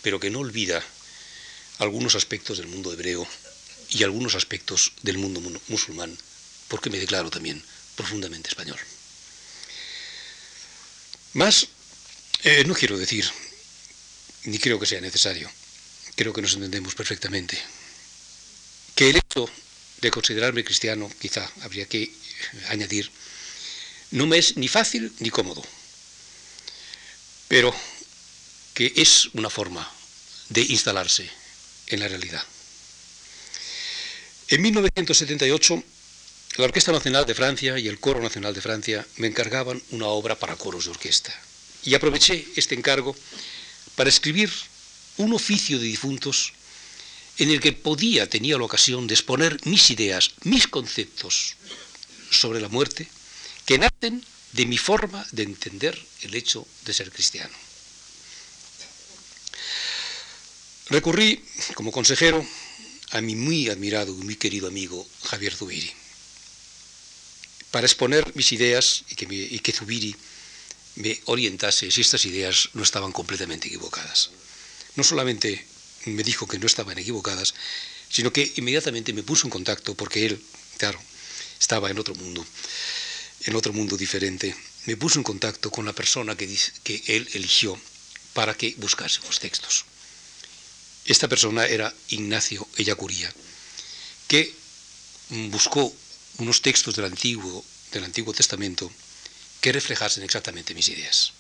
[0.03, 0.83] pero que no olvida
[1.79, 3.27] algunos aspectos del mundo hebreo
[3.91, 6.17] y algunos aspectos del mundo musulmán,
[6.69, 7.63] porque me declaro también
[7.95, 8.79] profundamente español.
[11.35, 11.69] Más,
[12.43, 13.31] eh, no quiero decir,
[14.45, 15.51] ni creo que sea necesario,
[16.23, 17.59] creo que nos entendemos perfectamente,
[18.95, 19.51] que el hecho
[20.01, 22.15] de considerarme cristiano, quizá habría que
[22.69, 23.11] añadir,
[24.13, 25.65] no me es ni fácil ni cómodo,
[27.49, 27.75] pero
[28.73, 29.83] que es una forma
[30.51, 31.29] de instalarse
[31.89, 32.45] en la realidad.
[34.47, 35.83] En 1978,
[36.59, 40.39] la Orquesta Nacional de Francia y el Coro Nacional de Francia me encargaban una obra
[40.39, 41.35] para coros de orquesta.
[41.83, 43.17] Y aproveché este encargo
[43.97, 44.53] para escribir
[45.19, 46.53] un oficio de difuntos
[47.39, 51.57] en el que podía, tenía la ocasión de exponer mis ideas, mis conceptos
[52.31, 53.09] sobre la muerte,
[53.67, 57.55] que nacen de mi forma de entender el hecho de ser cristiano.
[60.89, 61.43] Recurrí
[61.75, 62.47] como consejero
[63.13, 65.93] a mi muy admirado y muy querido amigo Javier Zubiri
[67.73, 70.15] para exponer mis ideas y que, y que Zubiri
[70.97, 74.31] me orientase si estas ideas no estaban completamente equivocadas.
[74.97, 75.67] No solamente
[76.07, 77.55] me dijo que no estaban equivocadas,
[78.09, 80.45] sino que inmediatamente me puso en contacto porque él,
[80.77, 81.01] claro,
[81.59, 82.45] estaba en otro mundo
[83.45, 84.55] en otro mundo diferente,
[84.87, 86.47] me puso en contacto con la persona que,
[87.07, 87.79] él eligió
[88.35, 89.85] para que buscase los textos.
[91.05, 93.33] Esta persona era Ignacio Ellacuría,
[94.29, 94.55] que
[95.51, 95.93] buscó
[96.39, 98.91] unos textos del Antiguo, del Antiguo Testamento
[99.61, 101.33] que reflejasen exactamente mis ideas.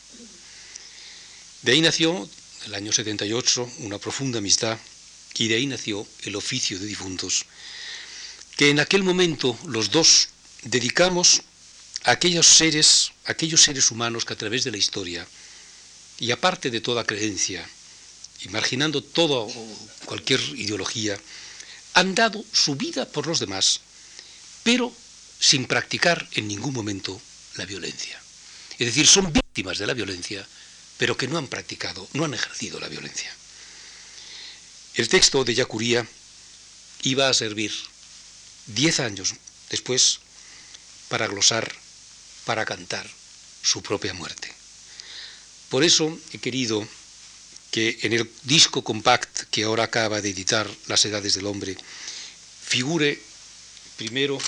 [1.62, 2.28] De ahí nació,
[2.66, 4.78] el año 78, una profunda amistad
[5.34, 7.46] y de ahí nació el oficio de difuntos,
[8.56, 10.28] que en aquel momento los dos
[10.62, 11.42] dedicamos
[12.04, 15.26] aquellos seres, aquellos seres humanos que a través de la historia,
[16.18, 17.68] y aparte de toda creencia,
[18.44, 19.52] imaginando toda
[20.04, 21.18] cualquier ideología,
[21.94, 23.80] han dado su vida por los demás,
[24.62, 24.92] pero
[25.40, 27.20] sin practicar en ningún momento
[27.56, 28.20] la violencia.
[28.78, 30.46] Es decir, son víctimas de la violencia,
[31.02, 33.28] pero que no han practicado, no han ejercido la violencia.
[34.94, 36.06] El texto de Yacuría
[37.02, 37.72] iba a servir
[38.68, 39.34] diez años
[39.68, 40.20] después
[41.08, 41.74] para glosar
[42.44, 43.10] para cantar
[43.64, 44.54] su propia muerte.
[45.70, 46.86] Por eso he querido
[47.72, 51.76] que en el disco compact que ahora acaba de editar Las Edades del Hombre
[52.64, 53.20] figure
[53.96, 54.38] primero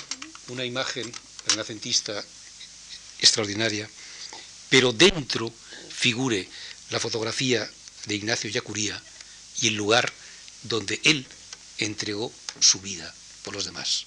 [0.47, 1.11] una imagen
[1.47, 2.23] renacentista
[3.19, 3.89] extraordinaria,
[4.69, 5.53] pero dentro
[5.95, 6.47] figure
[6.89, 7.69] la fotografía
[8.05, 9.01] de Ignacio Yacuría
[9.61, 10.11] y el lugar
[10.63, 11.25] donde él
[11.77, 14.05] entregó su vida por los demás.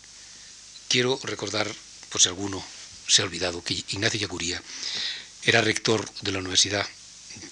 [0.88, 1.72] Quiero recordar,
[2.10, 2.64] por si alguno
[3.06, 4.62] se ha olvidado, que Ignacio Yacuría
[5.42, 6.86] era rector de la Universidad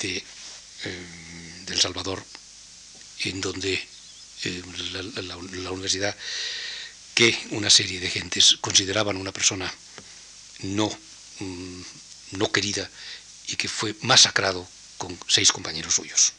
[0.00, 0.16] de,
[0.84, 2.24] eh, El Salvador,
[3.20, 3.74] en donde
[4.44, 4.62] eh,
[5.22, 6.14] la, universidad
[7.14, 9.72] que una serie de gentes consideraban una persona
[10.60, 10.90] no,
[11.40, 11.82] mm,
[12.32, 12.90] no querida
[13.48, 14.66] y que fue masacrado
[14.98, 16.32] con seis compañeros suyos.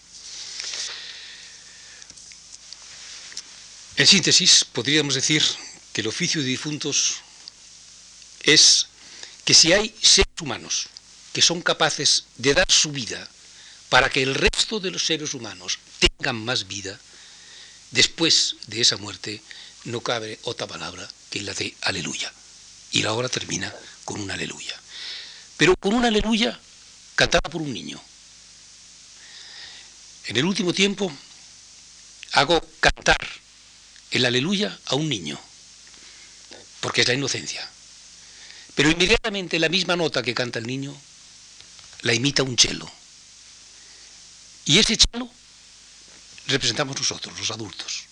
[3.95, 5.43] En síntesis, podríamos decir
[5.93, 7.15] que el oficio de difuntos
[8.41, 8.87] es
[9.43, 10.87] que si hay seres humanos
[11.33, 13.27] que son capaces de dar su vida
[13.89, 16.99] para que el resto de los seres humanos tengan más vida,
[17.91, 19.41] después de esa muerte
[19.85, 22.31] no cabe otra palabra que la de aleluya.
[22.91, 23.73] Y la obra termina
[24.05, 24.79] con un aleluya.
[25.57, 26.59] Pero con un aleluya
[27.18, 27.99] cantada por un niño.
[30.28, 31.11] En el último tiempo
[32.34, 33.18] hago cantar
[34.11, 35.38] el aleluya a un niño,
[36.80, 37.68] porque es la inocencia.
[38.76, 40.95] Pero inmediatamente la misma nota que canta el niño
[42.01, 42.89] la imita un chelo.
[44.65, 45.30] Y ese chelo
[46.45, 48.03] representamos nosotros, los adultos.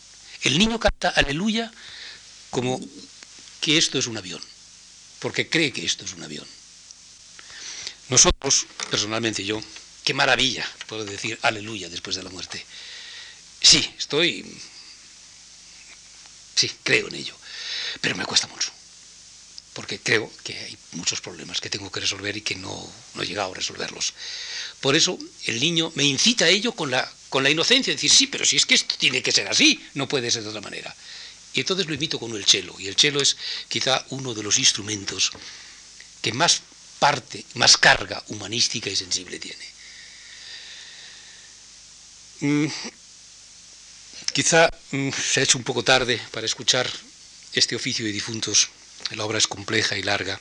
[0.41, 1.71] El niño canta aleluya
[2.49, 2.81] como
[3.61, 4.41] que esto es un avión,
[5.19, 6.47] porque cree que esto es un avión.
[8.09, 9.61] Nosotros, personalmente yo,
[10.03, 12.63] qué maravilla puedo decir aleluya después de la muerte.
[13.61, 14.45] Sí, estoy...
[16.55, 17.35] Sí, creo en ello,
[17.99, 18.71] pero me cuesta mucho,
[19.73, 23.27] porque creo que hay muchos problemas que tengo que resolver y que no, no he
[23.27, 24.13] llegado a resolverlos.
[24.79, 28.11] Por eso el niño me incita a ello con la, con la inocencia, de decir,
[28.11, 30.61] sí, pero si es que esto tiene que ser así, no puede ser de otra
[30.61, 30.95] manera.
[31.53, 33.35] Y entonces lo imito con el cello, y el cello es
[33.67, 35.31] quizá uno de los instrumentos
[36.21, 36.61] que más
[36.99, 39.65] parte, más carga humanística y sensible tiene.
[42.41, 42.67] Mm,
[44.33, 46.89] quizá mm, se ha hecho un poco tarde para escuchar
[47.53, 48.69] este oficio de difuntos,
[49.11, 50.39] la obra es compleja y larga.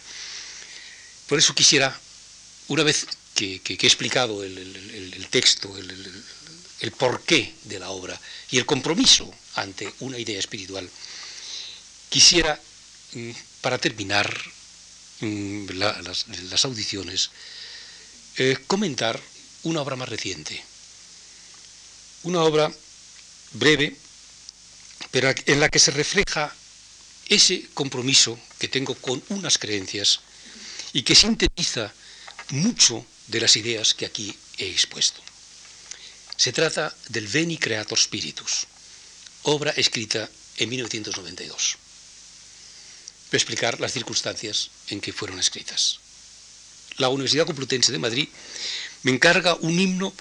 [1.28, 1.98] Por eso quisiera,
[2.68, 9.32] una vez que, he explicado el, texto, el, porqué de la obra y el compromiso
[9.54, 10.88] ante una idea espiritual,
[12.08, 12.60] quisiera,
[13.12, 13.30] mm,
[13.60, 14.28] para terminar,
[15.20, 17.30] Mm, las, audiciones,
[18.36, 19.20] eh, comentar
[19.62, 20.62] una obra más reciente.
[22.24, 22.72] Una obra
[23.52, 23.96] breve,
[25.10, 26.54] pero en la que se refleja
[27.28, 30.20] ese compromiso que tengo con unas creencias
[30.92, 31.92] y que sintetiza
[32.50, 35.20] mucho de las ideas que aquí he expuesto.
[36.36, 38.66] Se trata del Veni Creator Spiritus,
[39.44, 41.83] obra escrita en 1992
[43.32, 46.00] explicar las circunstancias en que fueron escritas.
[46.96, 48.28] La Universidad Complutense de Madrid
[49.02, 50.12] me encarga un himno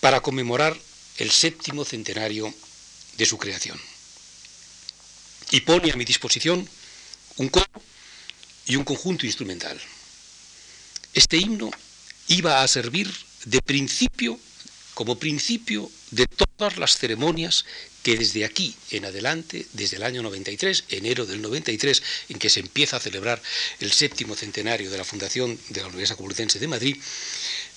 [0.00, 0.76] para conmemorar
[1.18, 2.52] el séptimo centenario
[3.16, 3.80] de su creación.
[5.50, 6.68] Y pone a mi disposición
[7.36, 7.66] un coro
[8.66, 9.80] y un conjunto instrumental.
[11.12, 11.70] Este himno
[12.28, 13.12] iba a servir
[13.44, 14.38] de principio,
[14.94, 17.64] como principio de todas las ceremonias
[18.02, 22.60] que desde aquí en adelante, desde el año 93, enero del 93, en que se
[22.60, 23.42] empieza a celebrar
[23.80, 26.96] el séptimo centenario de la fundación de la Universidad Complutense de Madrid,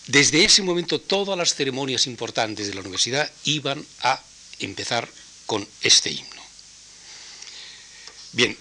[0.07, 4.21] desde ese momento todas las ceremonias importantes de la universidad iban a
[4.59, 5.09] empezar
[5.45, 6.43] con este himno.
[8.33, 8.55] Bien,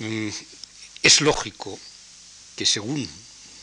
[0.00, 0.28] mm,
[1.02, 1.78] es lógico
[2.56, 3.08] que según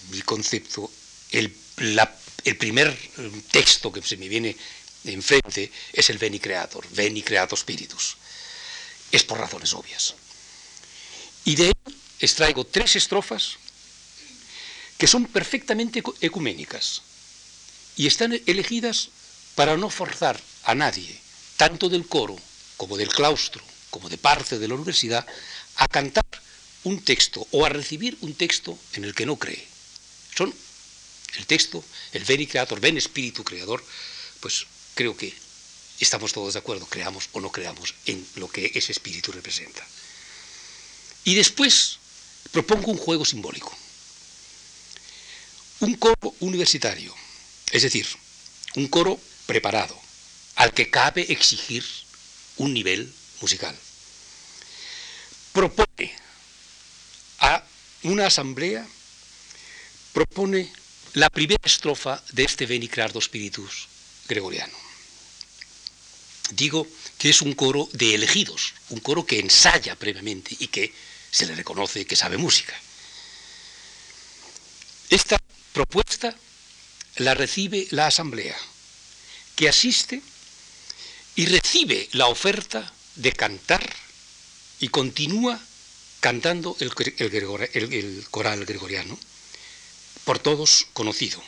[0.09, 0.89] mi concepto,
[1.31, 2.97] el, el primer
[3.51, 4.55] texto que se me viene
[5.13, 8.17] enfrente es el Veni Creator, Veni Creator Spiritus.
[9.11, 10.15] Es por razones obvias.
[11.45, 13.57] Y de él extraigo tres estrofas
[14.97, 17.01] que son perfectamente ecuménicas
[17.97, 19.09] y están elegidas
[19.55, 21.19] para no forzar a nadie,
[21.57, 22.35] tanto del coro
[22.77, 25.25] como del claustro, como de parte de la universidad,
[25.77, 26.25] a cantar
[26.83, 29.65] un texto o a recibir un texto en el que no cree.
[30.35, 30.53] Son
[31.37, 31.83] el texto,
[32.13, 33.83] el Veni Creator, Ven Espíritu Creador,
[34.39, 34.65] pues
[34.95, 35.33] creo que
[35.99, 39.85] estamos todos de acuerdo, creamos o no creamos en lo que ese espíritu representa.
[41.23, 41.99] Y después
[42.51, 43.75] propongo un juego simbólico.
[45.81, 47.13] Un coro universitario,
[47.71, 48.07] es decir,
[48.75, 49.99] un coro preparado,
[50.55, 51.85] al que cabe exigir
[52.57, 53.77] un nivel musical.
[55.51, 56.15] Propone
[57.39, 57.63] a
[58.03, 58.87] una asamblea,
[60.13, 60.71] propone
[61.13, 63.87] la primera estrofa de este Veni Creator Spiritus
[64.27, 64.84] gregoriano
[66.51, 66.87] digo
[67.17, 70.93] que es un coro de elegidos, un coro que ensaya previamente y que
[71.31, 72.73] se le reconoce que sabe música.
[75.09, 75.37] Esta
[75.73, 76.35] propuesta
[77.17, 78.57] la recibe la Asamblea,
[79.55, 80.21] que asiste
[81.35, 83.87] y recibe la oferta de cantar
[84.79, 85.59] y continúa
[86.19, 86.93] cantando el,
[88.29, 89.17] coral gregoriano,
[90.23, 91.41] por todos conocido.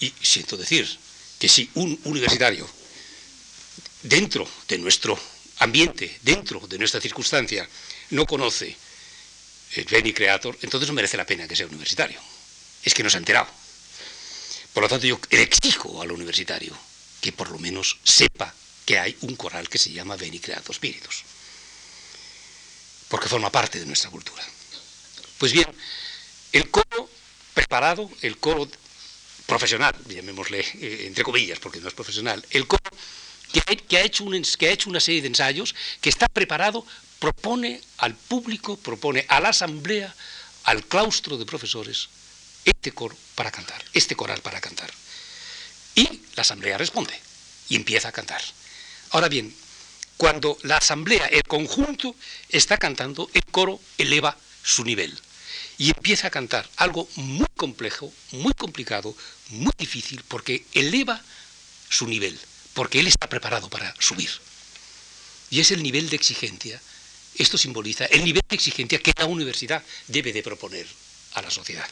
[0.00, 0.86] Y siento decir
[1.38, 2.68] que si un universitario,
[4.02, 5.18] dentro de nuestro
[5.58, 7.68] ambiente, dentro de nuestra circunstancia,
[8.10, 8.76] no conoce
[9.76, 12.20] el Beni Creator, entonces no merece la pena que sea universitario.
[12.82, 13.48] Es que no se ha enterado.
[14.72, 16.76] Por lo tanto, yo le exijo al universitario
[17.20, 18.52] que por lo menos sepa
[18.84, 21.22] que hay un coral que se llama Beni Creator Spiritus,
[23.08, 24.44] porque forma parte de nuestra cultura.
[25.38, 25.66] Pues bien,
[26.52, 27.08] el coro
[27.54, 28.68] preparado, el coro
[29.46, 32.82] profesional, llamémosle eh, entre comillas, porque no es profesional, el coro
[33.52, 34.24] que ha, hecho
[34.58, 36.84] que ha hecho una serie de ensayos, que está preparado,
[37.20, 40.12] propone al público, propone a la asamblea,
[40.64, 42.08] al claustro de profesores,
[42.64, 44.90] este coro para cantar, este coral para cantar.
[45.94, 47.14] Y la asamblea responde
[47.68, 48.42] y empieza a cantar.
[49.10, 49.54] Ahora bien,
[50.16, 52.16] cuando la asamblea, el conjunto,
[52.48, 55.16] está cantando, el coro eleva su nivel
[55.78, 59.16] y empieza a cantar algo muy complejo, muy complicado,
[59.50, 61.20] muy difícil, porque eleva
[61.88, 62.38] su nivel,
[62.74, 64.30] porque él está preparado para subir.
[65.50, 66.80] Y es el nivel de exigencia,
[67.36, 70.86] esto simboliza el nivel de exigencia que la universidad debe de proponer
[71.34, 71.88] a la sociedad.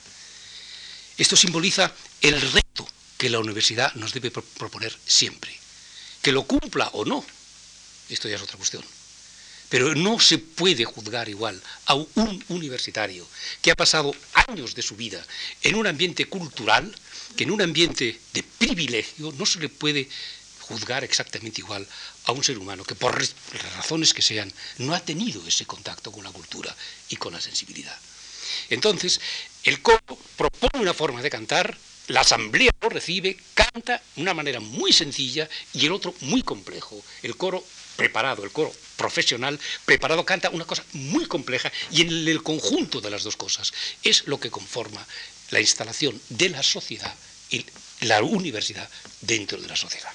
[1.18, 5.52] Esto simboliza el reto que la universidad nos debe proponer siempre.
[6.22, 7.24] Que lo cumpla o no,
[8.08, 8.84] esto ya es otra cuestión.
[9.72, 13.26] Pero no se puede juzgar igual a un universitario
[13.62, 14.14] que ha pasado
[14.46, 15.24] años de su vida
[15.62, 16.94] en un ambiente cultural
[17.38, 20.10] que en un ambiente de privilegio no se le puede
[20.60, 21.88] juzgar exactamente igual
[22.24, 23.18] a un ser humano que por
[23.76, 26.76] razones que sean no ha tenido ese contacto con la cultura
[27.08, 27.98] y con la sensibilidad.
[28.68, 29.22] Entonces,
[29.64, 34.60] el coro propone una forma de cantar, la asamblea lo recibe, canta de una manera
[34.60, 37.02] muy sencilla y el otro muy complejo.
[37.22, 37.64] El coro
[38.02, 43.10] preparado, el coro profesional preparado canta una cosa muy compleja y en el conjunto de
[43.10, 43.72] las dos cosas
[44.02, 45.06] es lo que conforma
[45.50, 47.14] la instalación de la sociedad
[47.50, 47.64] y
[48.00, 48.88] la universidad
[49.20, 50.10] dentro de la sociedad.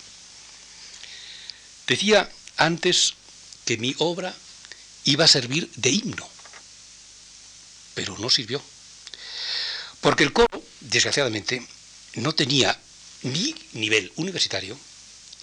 [1.88, 3.14] Decía antes
[3.64, 4.36] que mi obra
[5.06, 6.28] iba a servir de himno,
[7.94, 8.62] pero no sirvió.
[10.02, 11.66] Porque el coro, desgraciadamente,
[12.16, 12.78] no tenía
[13.24, 14.78] ni nivel universitario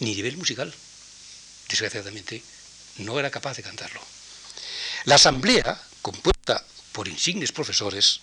[0.01, 0.75] ni nivel musical
[1.69, 2.43] desgraciadamente,
[2.99, 4.01] no era capaz de cantarlo.
[5.05, 8.21] La asamblea, compuesta por insignes profesores,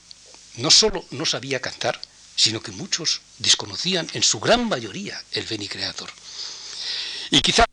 [0.55, 1.99] no solo no sabía cantar,
[2.35, 6.11] sino que muchos desconocían en su gran mayoría el Beni Creator.
[7.29, 7.65] Y quizá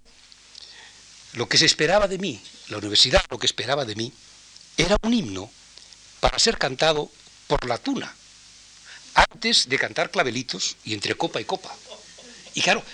[1.35, 4.12] lo que se esperaba de mí, la universidad lo que esperaba de mí,
[4.77, 5.51] era un himno
[6.21, 7.11] para ser cantado
[7.47, 8.14] por la tuna,
[9.14, 11.75] antes de cantar clavelitos y entre copa y copa.
[12.55, 12.85] Y claro,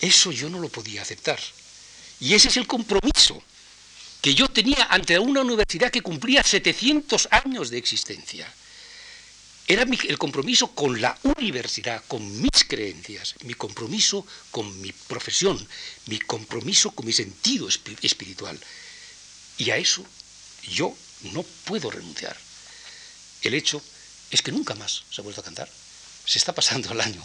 [0.00, 1.38] eso yo no lo podía aceptar.
[2.20, 3.42] Y ese es el compromiso
[4.20, 8.52] que yo tenía ante una universidad que cumplía 700 años de existencia.
[9.66, 15.58] Era el compromiso con la universidad, con mis creencias, mi compromiso con mi profesión,
[16.06, 18.58] mi compromiso con mi sentido espiritual.
[19.58, 20.04] Y a eso
[20.62, 20.96] yo
[21.32, 22.36] no puedo renunciar.
[23.42, 23.82] El hecho
[24.30, 25.68] es que nunca más se ha vuelto a cantar.
[26.24, 27.22] Se está pasando el año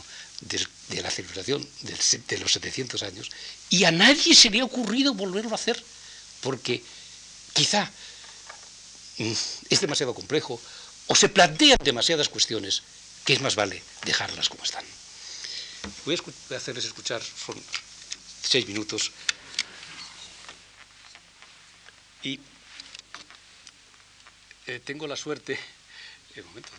[0.48, 3.32] de, la celebración de los 700 años
[3.70, 5.82] y a nadie se le ha ocurrido volverlo a hacer
[6.41, 6.84] porque
[7.54, 7.89] quizá
[9.18, 9.32] mm,
[9.70, 10.60] es demasiado complejo
[11.08, 12.84] o se plantean demasiadas cuestiones
[13.26, 14.86] que es más vale dejarlas como están.
[16.06, 17.62] Voy a, hacerles escuchar, son
[18.41, 19.12] seis minutos,
[22.24, 22.39] y
[24.66, 25.60] eh, tengo la suerte,
[26.36, 26.72] el momento,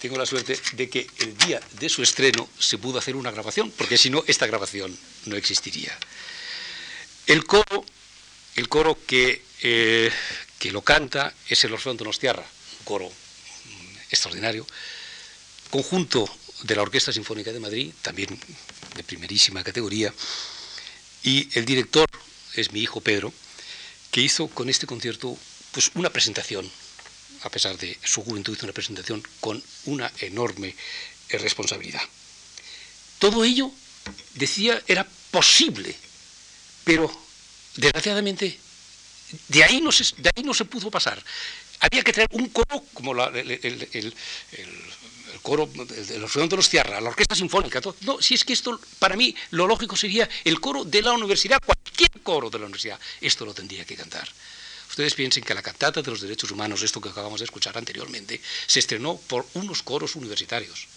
[0.00, 3.70] tengo la suerte de que el día de su estreno se pudo hacer una grabación,
[3.72, 4.96] porque si no, esta grabación
[5.26, 5.96] no existiría.
[7.26, 7.84] El coro,
[8.56, 10.10] el coro que, eh,
[10.58, 12.46] que lo canta es el Orfeón Donostiarra,
[12.78, 14.66] un coro mm, extraordinario,
[15.70, 16.28] conjunto
[16.62, 18.38] de la Orquesta Sinfónica de Madrid, también
[18.96, 20.12] de primerísima categoría,
[21.22, 22.08] y el director
[22.54, 23.32] es mi hijo Pedro,
[24.10, 25.36] que hizo con este concierto
[25.72, 26.70] pues, una presentación
[27.42, 30.74] a pesar de su juventud, hizo una presentación con una enorme
[31.28, 32.02] eh, responsabilidad.
[33.18, 33.70] Todo ello,
[34.34, 35.94] decía, era posible,
[36.84, 37.10] pero
[37.76, 38.58] desgraciadamente
[39.48, 41.22] de ahí no se, pudo pasar.
[41.80, 44.14] Había que traer un coro como el,
[45.42, 47.80] coro de los de los Tierra, la orquesta sinfónica.
[48.02, 51.58] No, si es que esto, para mí, lo lógico sería el coro de la universidad,
[51.64, 54.28] cualquier coro de la universidad, esto lo tendría que cantar.
[54.98, 58.42] Ustedes piensen que la cantata de los derechos humanos, esto que acabamos de escuchar anteriormente,
[58.66, 60.88] se estrenó por unos coros universitarios.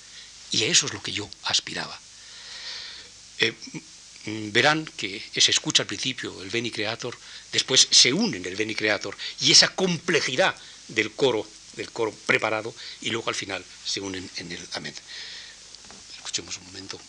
[0.50, 2.02] Y a eso es lo que yo aspiraba.
[3.38, 3.54] Eh,
[4.26, 7.16] mm, verán que se escucha al principio el Beni Creator,
[7.52, 10.56] después se unen el Beni Creator y esa complejidad
[10.88, 14.96] del coro, del coro preparado, y luego al final se unen en el Amén.
[16.18, 17.00] Escuchemos un momento.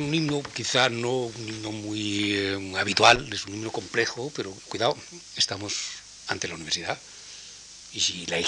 [0.00, 4.96] Un himno quizá no un himno muy eh, habitual, es un himno complejo, pero cuidado,
[5.36, 5.74] estamos
[6.28, 6.98] ante la universidad.
[7.92, 8.40] Y si la,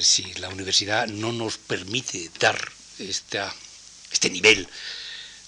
[0.00, 2.58] si la universidad no nos permite dar
[2.98, 3.54] esta,
[4.10, 4.66] este nivel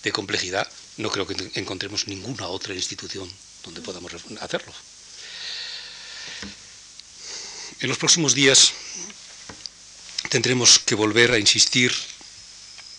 [0.02, 0.68] de complejidad,
[0.98, 3.30] no creo que encontremos ninguna otra institución
[3.64, 4.72] donde podamos hacerlo.
[7.80, 8.72] En los próximos días
[10.28, 11.92] tendremos que volver a insistir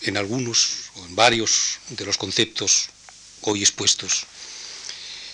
[0.02, 0.81] en algunos
[1.16, 2.90] varios de los conceptos
[3.42, 4.26] hoy expuestos.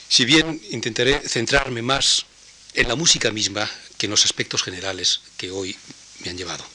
[0.10, 2.26] Si bien intentaré centrarme más
[2.74, 5.76] en la música misma que en los aspectos generales que hoy
[6.20, 6.66] me han llevado.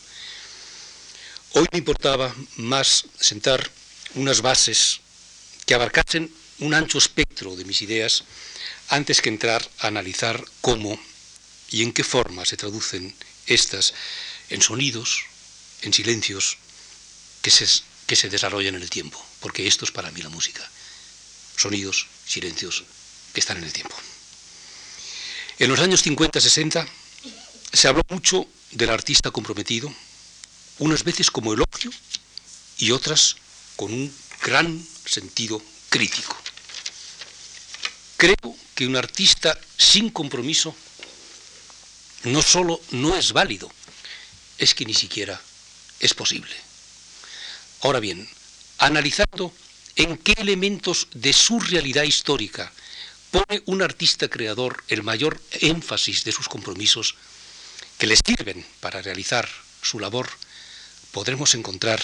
[1.52, 3.70] Hoy me importaba más sentar
[4.14, 5.00] unas bases
[5.66, 8.24] que abarcasen un ancho espectro de mis ideas
[8.88, 10.98] antes que entrar a analizar cómo
[11.70, 13.14] y en qué forma se traducen
[13.46, 13.94] estas
[14.50, 15.24] en sonidos,
[15.82, 16.58] en silencios
[17.40, 17.66] que se,
[18.12, 20.60] que se desarrollan en el tiempo, porque esto es para mí la música.
[21.56, 22.84] Sonidos, silencios
[23.32, 23.96] que están en el tiempo.
[25.58, 26.86] En los años 50-60
[27.72, 29.90] se habló mucho del artista comprometido,
[30.78, 31.90] unas veces como elogio
[32.76, 33.36] y otras
[33.76, 36.36] con un gran sentido crítico.
[38.18, 40.76] Creo que un artista sin compromiso
[42.24, 43.72] no solo no es válido,
[44.58, 45.40] es que ni siquiera
[45.98, 46.71] es posible.
[47.82, 48.28] Ahora bien,
[48.78, 49.52] analizando
[49.96, 52.72] en qué elementos de su realidad histórica
[53.32, 57.16] pone un artista creador el mayor énfasis de sus compromisos
[57.98, 59.48] que le sirven para realizar
[59.82, 60.28] su labor,
[61.10, 62.00] podremos encontrar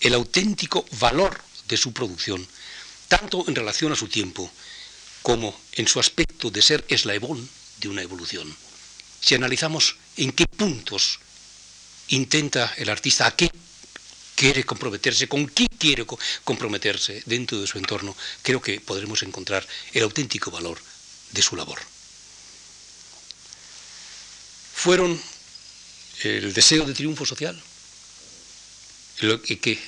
[0.00, 2.44] el auténtico valor de su producción,
[3.06, 4.50] tanto en relación a su tiempo
[5.22, 8.52] como en su aspecto de ser eslabón de una evolución.
[9.20, 11.20] Si analizamos en qué puntos
[12.08, 13.52] intenta el artista, a qué
[14.42, 16.04] quiere comprometerse, con qué quiere
[16.42, 20.82] comprometerse dentro de su entorno, creo que podremos encontrar el auténtico valor
[21.30, 21.78] de su labor.
[24.74, 25.14] Fueron
[26.24, 27.54] el deseo de triunfo social,
[29.20, 29.78] lo que,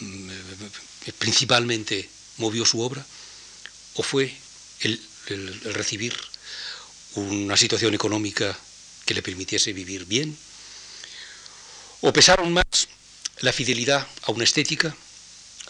[0.00, 0.30] mm,
[1.18, 2.08] principalmente
[2.38, 3.04] movió su obra,
[4.00, 4.34] o fue
[4.80, 6.16] el recibir
[7.16, 8.58] una situación económica
[9.04, 10.34] que le permitiese vivir bien,
[12.00, 12.88] o pesaron más
[13.42, 14.96] la fidelidad a una estética,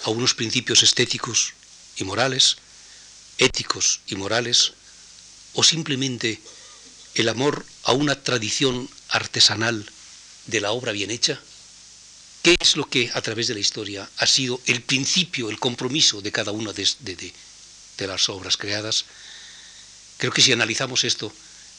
[0.05, 1.55] a unos principios estéticos
[1.97, 2.59] y morales,
[3.39, 4.75] éticos y morales,
[5.55, 6.41] o simplemente
[7.15, 9.91] el amor a una tradición artesanal
[10.47, 11.41] de la obra bien hecha?
[12.43, 16.21] ¿Qué es lo que a través de la historia ha sido el principio, el compromiso
[16.21, 19.07] de cada una de, de las obras creadas?
[20.19, 21.33] Creo que si analizamos esto,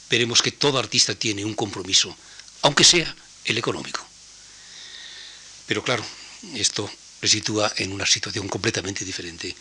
[0.10, 2.16] veremos que todo artista tiene un compromiso,
[2.62, 3.16] aunque sea
[3.46, 4.13] el económico.
[5.74, 6.06] Pero claro,
[6.54, 6.88] esto
[7.20, 9.56] le sitúa en una situación completamente diferente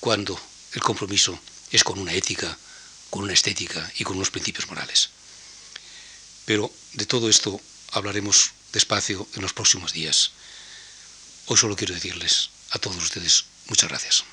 [0.00, 0.40] cuando
[0.72, 1.38] el compromiso
[1.70, 2.56] es con una ética,
[3.10, 5.10] con una estética y con unos principios morales.
[6.46, 7.60] Pero de todo esto
[7.92, 10.30] hablaremos despacio en los próximos días.
[11.48, 14.24] Hoy solo quiero decirles a todos ustedes muchas gracias.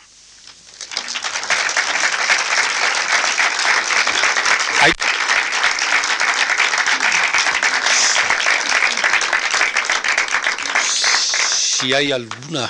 [11.77, 12.67] Si hay alguna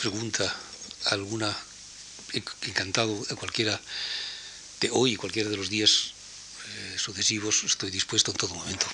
[0.00, 0.48] pregunta,
[1.12, 1.54] alguna,
[2.62, 3.78] encantado de cualquiera
[4.80, 6.14] de hoy cualquiera de los días
[6.64, 8.86] eh, sucesivos, estoy dispuesto en todo momento.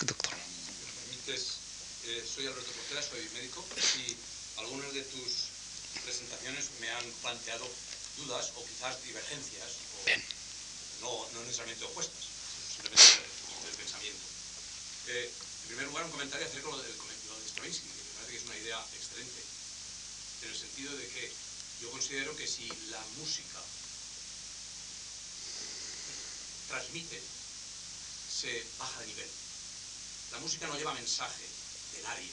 [0.00, 0.34] Doctor.
[0.34, 3.64] Eh, soy Alberto Portera, soy médico
[4.02, 4.16] y
[4.58, 5.46] algunas de tus
[6.02, 7.70] presentaciones me han planteado
[8.16, 9.70] dudas o quizás divergencias,
[11.02, 12.18] o No, necesariamente opuestas,
[12.66, 13.22] simplemente
[13.62, 14.26] del pensamiento.
[15.06, 17.06] Eh, en primer lugar, un comentario acerca de lo
[17.56, 19.42] que me parece que es una idea excelente,
[20.42, 21.32] en el sentido de que
[21.80, 23.60] yo considero que si la música
[26.68, 27.20] transmite,
[28.40, 29.30] se baja de nivel.
[30.32, 31.44] La música no lleva mensaje
[31.94, 32.30] de nadie.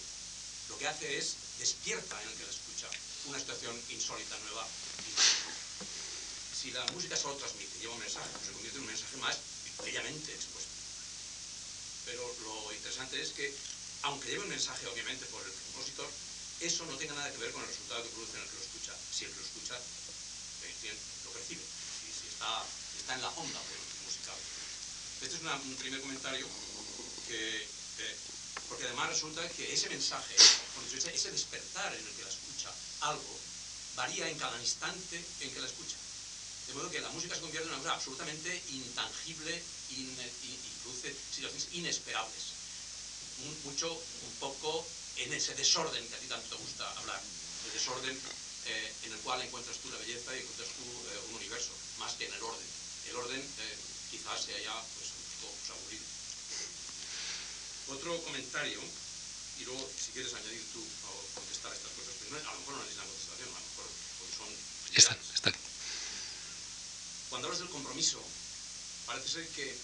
[0.70, 2.90] Lo que hace es despierta en el que la escucha
[3.26, 4.68] una situación insólita, nueva.
[6.60, 9.38] Si la música solo transmite, lleva un mensaje, pues se convierte en un mensaje más
[9.84, 10.72] bellamente expuesto.
[12.06, 13.54] Pero lo interesante es que
[14.04, 16.10] aunque lleve un mensaje obviamente por el compositor,
[16.60, 18.64] eso no tenga nada que ver con el resultado que produce en el que lo
[18.64, 18.94] escucha.
[19.12, 22.64] Si el que lo escucha, eh, lo percibe, y si está,
[23.00, 23.60] está en la onda
[24.04, 24.36] musical.
[25.22, 26.48] Este es un primer comentario
[27.30, 27.68] eh,
[28.68, 32.72] porque además resulta que ese mensaje, ese despertar en el que la escucha
[33.02, 33.40] algo,
[33.96, 35.96] varía en cada instante en que la escucha.
[36.68, 40.06] De modo que la música se convierte en una cosa absolutamente intangible y
[40.84, 42.53] produce situaciones inesperables
[43.64, 44.86] mucho, un poco
[45.18, 47.22] en ese desorden que a ti tanto te gusta hablar.
[47.66, 48.18] el desorden
[48.66, 52.14] eh, en el cual encuentras tú la belleza y encuentras tú eh, un universo, más
[52.14, 52.68] que en el orden.
[53.10, 53.78] El orden eh,
[54.12, 56.06] quizás sea ya pues, un poco pues, aburrido.
[57.88, 58.80] Otro comentario,
[59.60, 62.76] y luego si quieres añadir tú o contestar a estas cosas, pero a lo mejor
[62.76, 63.88] no necesitan contestación, a lo mejor
[64.20, 64.50] pues, son...
[64.96, 65.56] Están, están.
[67.30, 68.24] Cuando hablas del compromiso,
[69.06, 69.76] parece ser que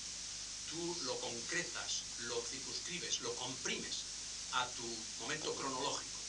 [0.69, 3.95] tú lo concretas, lo circunscribes, lo comprimes
[4.53, 4.85] a tu
[5.19, 6.19] momento cronológico.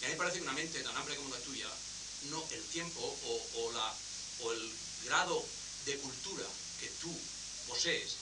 [0.00, 1.68] Y a mí me parece que una mente tan amplia como la tuya,
[2.30, 3.00] no el tiempo
[3.54, 3.94] o, la,
[4.40, 4.72] o el
[5.04, 5.44] grado
[5.86, 6.46] de cultura
[6.80, 7.14] que tú
[7.66, 8.16] posees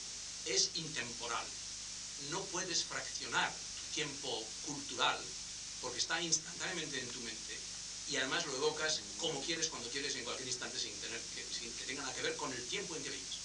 [0.45, 1.45] es intemporal.
[2.29, 5.19] No puedes fraccionar tu tiempo cultural
[5.81, 7.59] porque está instantáneamente en tu mente
[8.09, 11.71] y además lo evocas como quieres, cuando quieres, en cualquier instante sin, tener que, sin
[11.73, 13.37] que tenga nada que ver con el tiempo en que vives.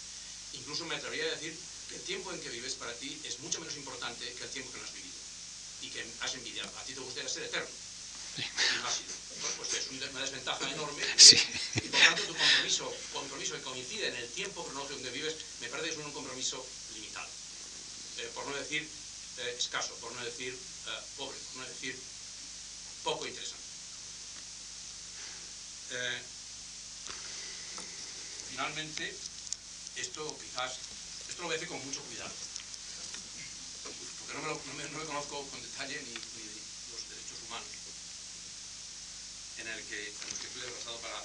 [0.53, 1.59] Incluso me atrevería a decir
[1.93, 4.73] que el tiempo en que vives para ti es mucho menos importante que el tiempo
[4.73, 5.21] que no has vivido
[5.83, 6.71] y que has envidiado.
[6.79, 7.69] A ti te gustaría ser eterno.
[8.39, 8.41] Y
[8.81, 9.13] no ha sido.
[9.59, 11.05] pues es una desventaja enorme.
[11.85, 15.69] Y por tanto tu compromiso, compromiso que coincide en el tiempo cronológico donde vives, me
[15.69, 16.65] parece que es un compromiso
[16.95, 17.29] limitado.
[18.19, 18.89] Eh, por no decir
[19.39, 21.99] eh, escaso, por no decir eh, pobre, por no decir
[23.05, 23.61] poco interesante.
[28.51, 29.15] finalmente,
[29.97, 30.79] esto quizás,
[31.33, 32.31] esto lo voy a decir con mucho cuidado
[34.33, 34.41] no,
[34.77, 37.69] me lo, conozco con detalle ni, los derechos humanos
[39.59, 41.19] en, el que, en los que estoy desplazado para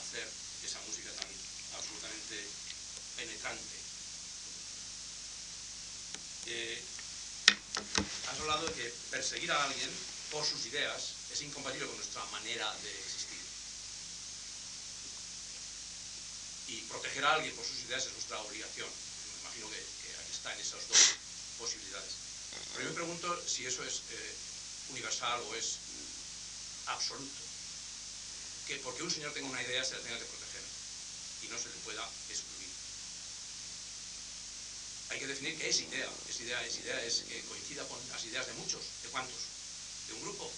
[0.00, 0.28] hacer
[0.64, 1.28] esa música tan
[1.76, 2.44] absolutamente
[3.16, 3.76] penetrante.
[6.46, 6.82] Eh,
[8.30, 9.90] has hablado de que perseguir a alguien
[10.30, 13.40] por sus ideas es incompatible con nuestra manera de existir.
[16.68, 19.09] Y proteger a alguien por sus ideas es nuestra obligación.
[19.60, 21.04] Imagino que, que aquí está en esos dos
[21.60, 22.12] posibilidades.
[22.72, 24.34] Pero yo me pregunto si eso es eh,
[24.88, 25.76] universal o es
[26.86, 27.42] absoluto.
[28.66, 30.64] Que porque un señor tenga una idea se la tenga que proteger
[31.44, 32.00] y no se le pueda
[32.32, 32.72] excluir.
[35.10, 36.08] Hay que definir qué es idea.
[36.08, 38.80] Esa idea, es idea es que coincida con las ideas de muchos.
[39.02, 39.42] ¿De cuántos?
[40.08, 40.50] ¿De un grupo?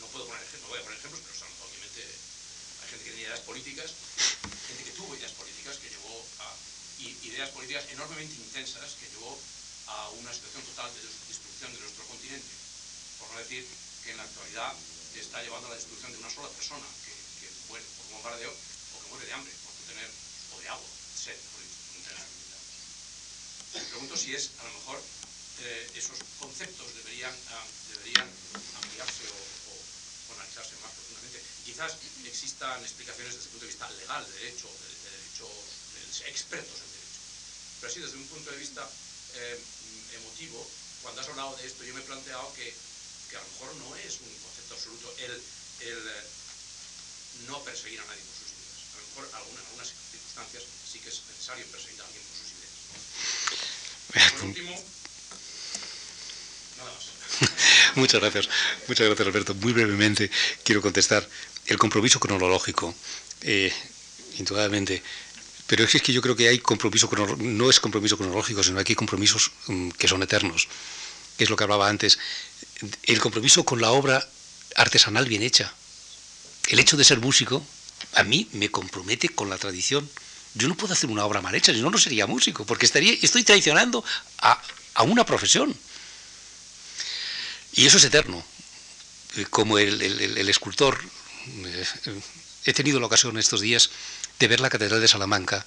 [0.00, 3.10] No puedo poner ejemplos, no voy a poner ejemplos, pero son, obviamente hay gente que
[3.12, 3.92] tiene ideas políticas,
[4.68, 6.56] gente que tuvo ideas políticas que llevó a
[6.98, 9.38] ideas políticas enormemente intensas que llevó
[9.86, 12.52] a una situación total de destrucción de nuestro continente,
[13.18, 13.66] por no decir
[14.04, 14.74] que en la actualidad
[15.20, 17.16] está llevando a la destrucción de una sola persona que,
[17.68, 20.10] muere por bombardeo o que muere de hambre por tener,
[20.54, 22.26] o de agua, sed, por no tener
[23.74, 25.02] Me pregunto si es, a lo mejor,
[25.62, 28.28] eh, esos conceptos deberían, ah, deberían
[28.76, 31.42] ampliarse o, analizarse más profundamente.
[31.64, 35.75] Quizás existan explicaciones desde el punto de vista legal, de derecho, de, de derechos, de
[36.22, 37.20] expertos en derecho.
[37.80, 38.88] Pero así, desde un punto de vista
[39.34, 39.60] eh,
[40.16, 40.66] emotivo,
[41.02, 42.72] cuando has hablado de esto, yo me he planteado que,
[43.30, 46.24] que a lo mejor no es un concepto absoluto el, el eh,
[47.48, 48.80] no perseguir a nadie por sus ideas.
[48.94, 52.50] A lo mejor en algunas circunstancias sí que es necesario perseguir a alguien por sus
[52.56, 52.72] ideas.
[54.32, 54.84] Por último,
[56.78, 57.04] nada más.
[57.96, 58.48] Muchas gracias,
[58.88, 59.54] muchas gracias Alberto.
[59.54, 60.30] Muy brevemente
[60.64, 61.28] quiero contestar.
[61.66, 62.94] El compromiso cronológico,
[63.42, 63.72] eh,
[64.38, 65.02] indudablemente,
[65.66, 68.96] pero es que yo creo que hay compromiso, no es compromiso cronológico, sino que hay
[68.96, 70.68] compromisos mm, que son eternos,
[71.38, 72.18] es lo que hablaba antes.
[73.02, 74.26] El compromiso con la obra
[74.76, 75.72] artesanal bien hecha.
[76.68, 77.64] El hecho de ser músico,
[78.14, 80.08] a mí me compromete con la tradición.
[80.54, 83.42] Yo no puedo hacer una obra mal hecha, si no, sería músico, porque estaría, estoy
[83.44, 84.04] traicionando
[84.38, 84.62] a,
[85.04, 85.76] una profesión.
[87.74, 88.42] Y eso es eterno.
[89.50, 90.98] Como el, el escultor,
[91.46, 91.84] eh,
[92.64, 93.90] he tenido la ocasión estos días
[94.38, 95.64] de ver la Catedral de Salamanca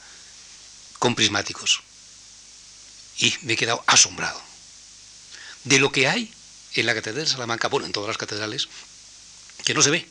[1.00, 1.82] con prismáticos.
[3.18, 4.42] Y me he quedado asombrado
[5.64, 6.32] de lo que hay
[6.76, 8.70] en la Catedral de Salamanca, bueno, en todas las catedrales,
[9.66, 10.08] que no se ve.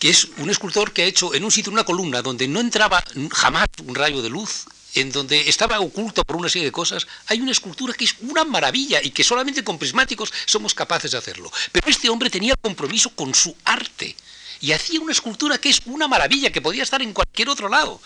[0.00, 3.02] Que es un escultor que ha hecho en un sitio una columna donde no entraba
[3.32, 4.64] jamás un rayo de luz,
[4.94, 8.44] en donde estaba oculto por una serie de cosas, hay una escultura que es una
[8.44, 11.50] maravilla y que solamente con prismáticos somos capaces de hacerlo.
[11.72, 14.16] Pero este hombre tenía compromiso con su arte
[14.60, 18.00] y hacía una escultura que es una maravilla, que podía estar en cualquier otro lado.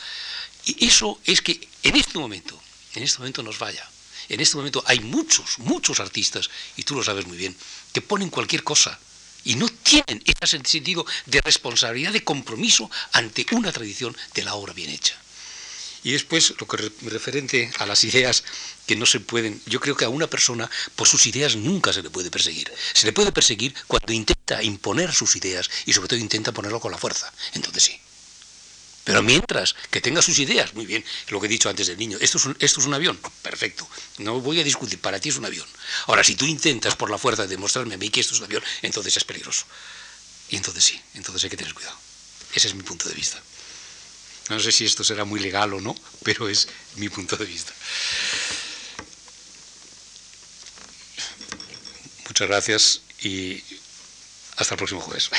[0.64, 2.60] Y eso es que en este momento,
[2.94, 3.88] en este momento nos vaya.
[4.28, 7.56] En este momento hay muchos, muchos artistas, y tú lo sabes muy bien,
[7.92, 8.98] que ponen cualquier cosa
[9.44, 14.74] y no tienen ese sentido de responsabilidad, de compromiso ante una tradición de la obra
[14.74, 15.16] bien hecha.
[16.04, 18.44] Y después, lo que referente a las ideas
[18.86, 22.02] que no se pueden, yo creo que a una persona por sus ideas nunca se
[22.02, 22.72] le puede perseguir.
[22.94, 26.92] Se le puede perseguir cuando intenta imponer sus ideas y sobre todo intenta ponerlo con
[26.92, 27.32] la fuerza.
[27.54, 28.00] Entonces sí.
[29.08, 32.18] Pero mientras que tenga sus ideas, muy bien, lo que he dicho antes del niño,
[32.20, 33.88] esto es un, esto es un avión, perfecto,
[34.18, 35.66] no voy a discutir, para ti es un avión.
[36.08, 38.62] Ahora, si tú intentas por la fuerza demostrarme a mí que esto es un avión,
[38.82, 39.64] entonces es peligroso.
[40.50, 41.96] Y entonces sí, entonces hay que tener cuidado.
[42.52, 43.42] Ese es mi punto de vista.
[44.48, 47.72] No sé si esto será muy legal o no, pero es mi punto de vista.
[52.26, 53.62] Muchas gracias y
[54.56, 55.30] hasta el próximo jueves.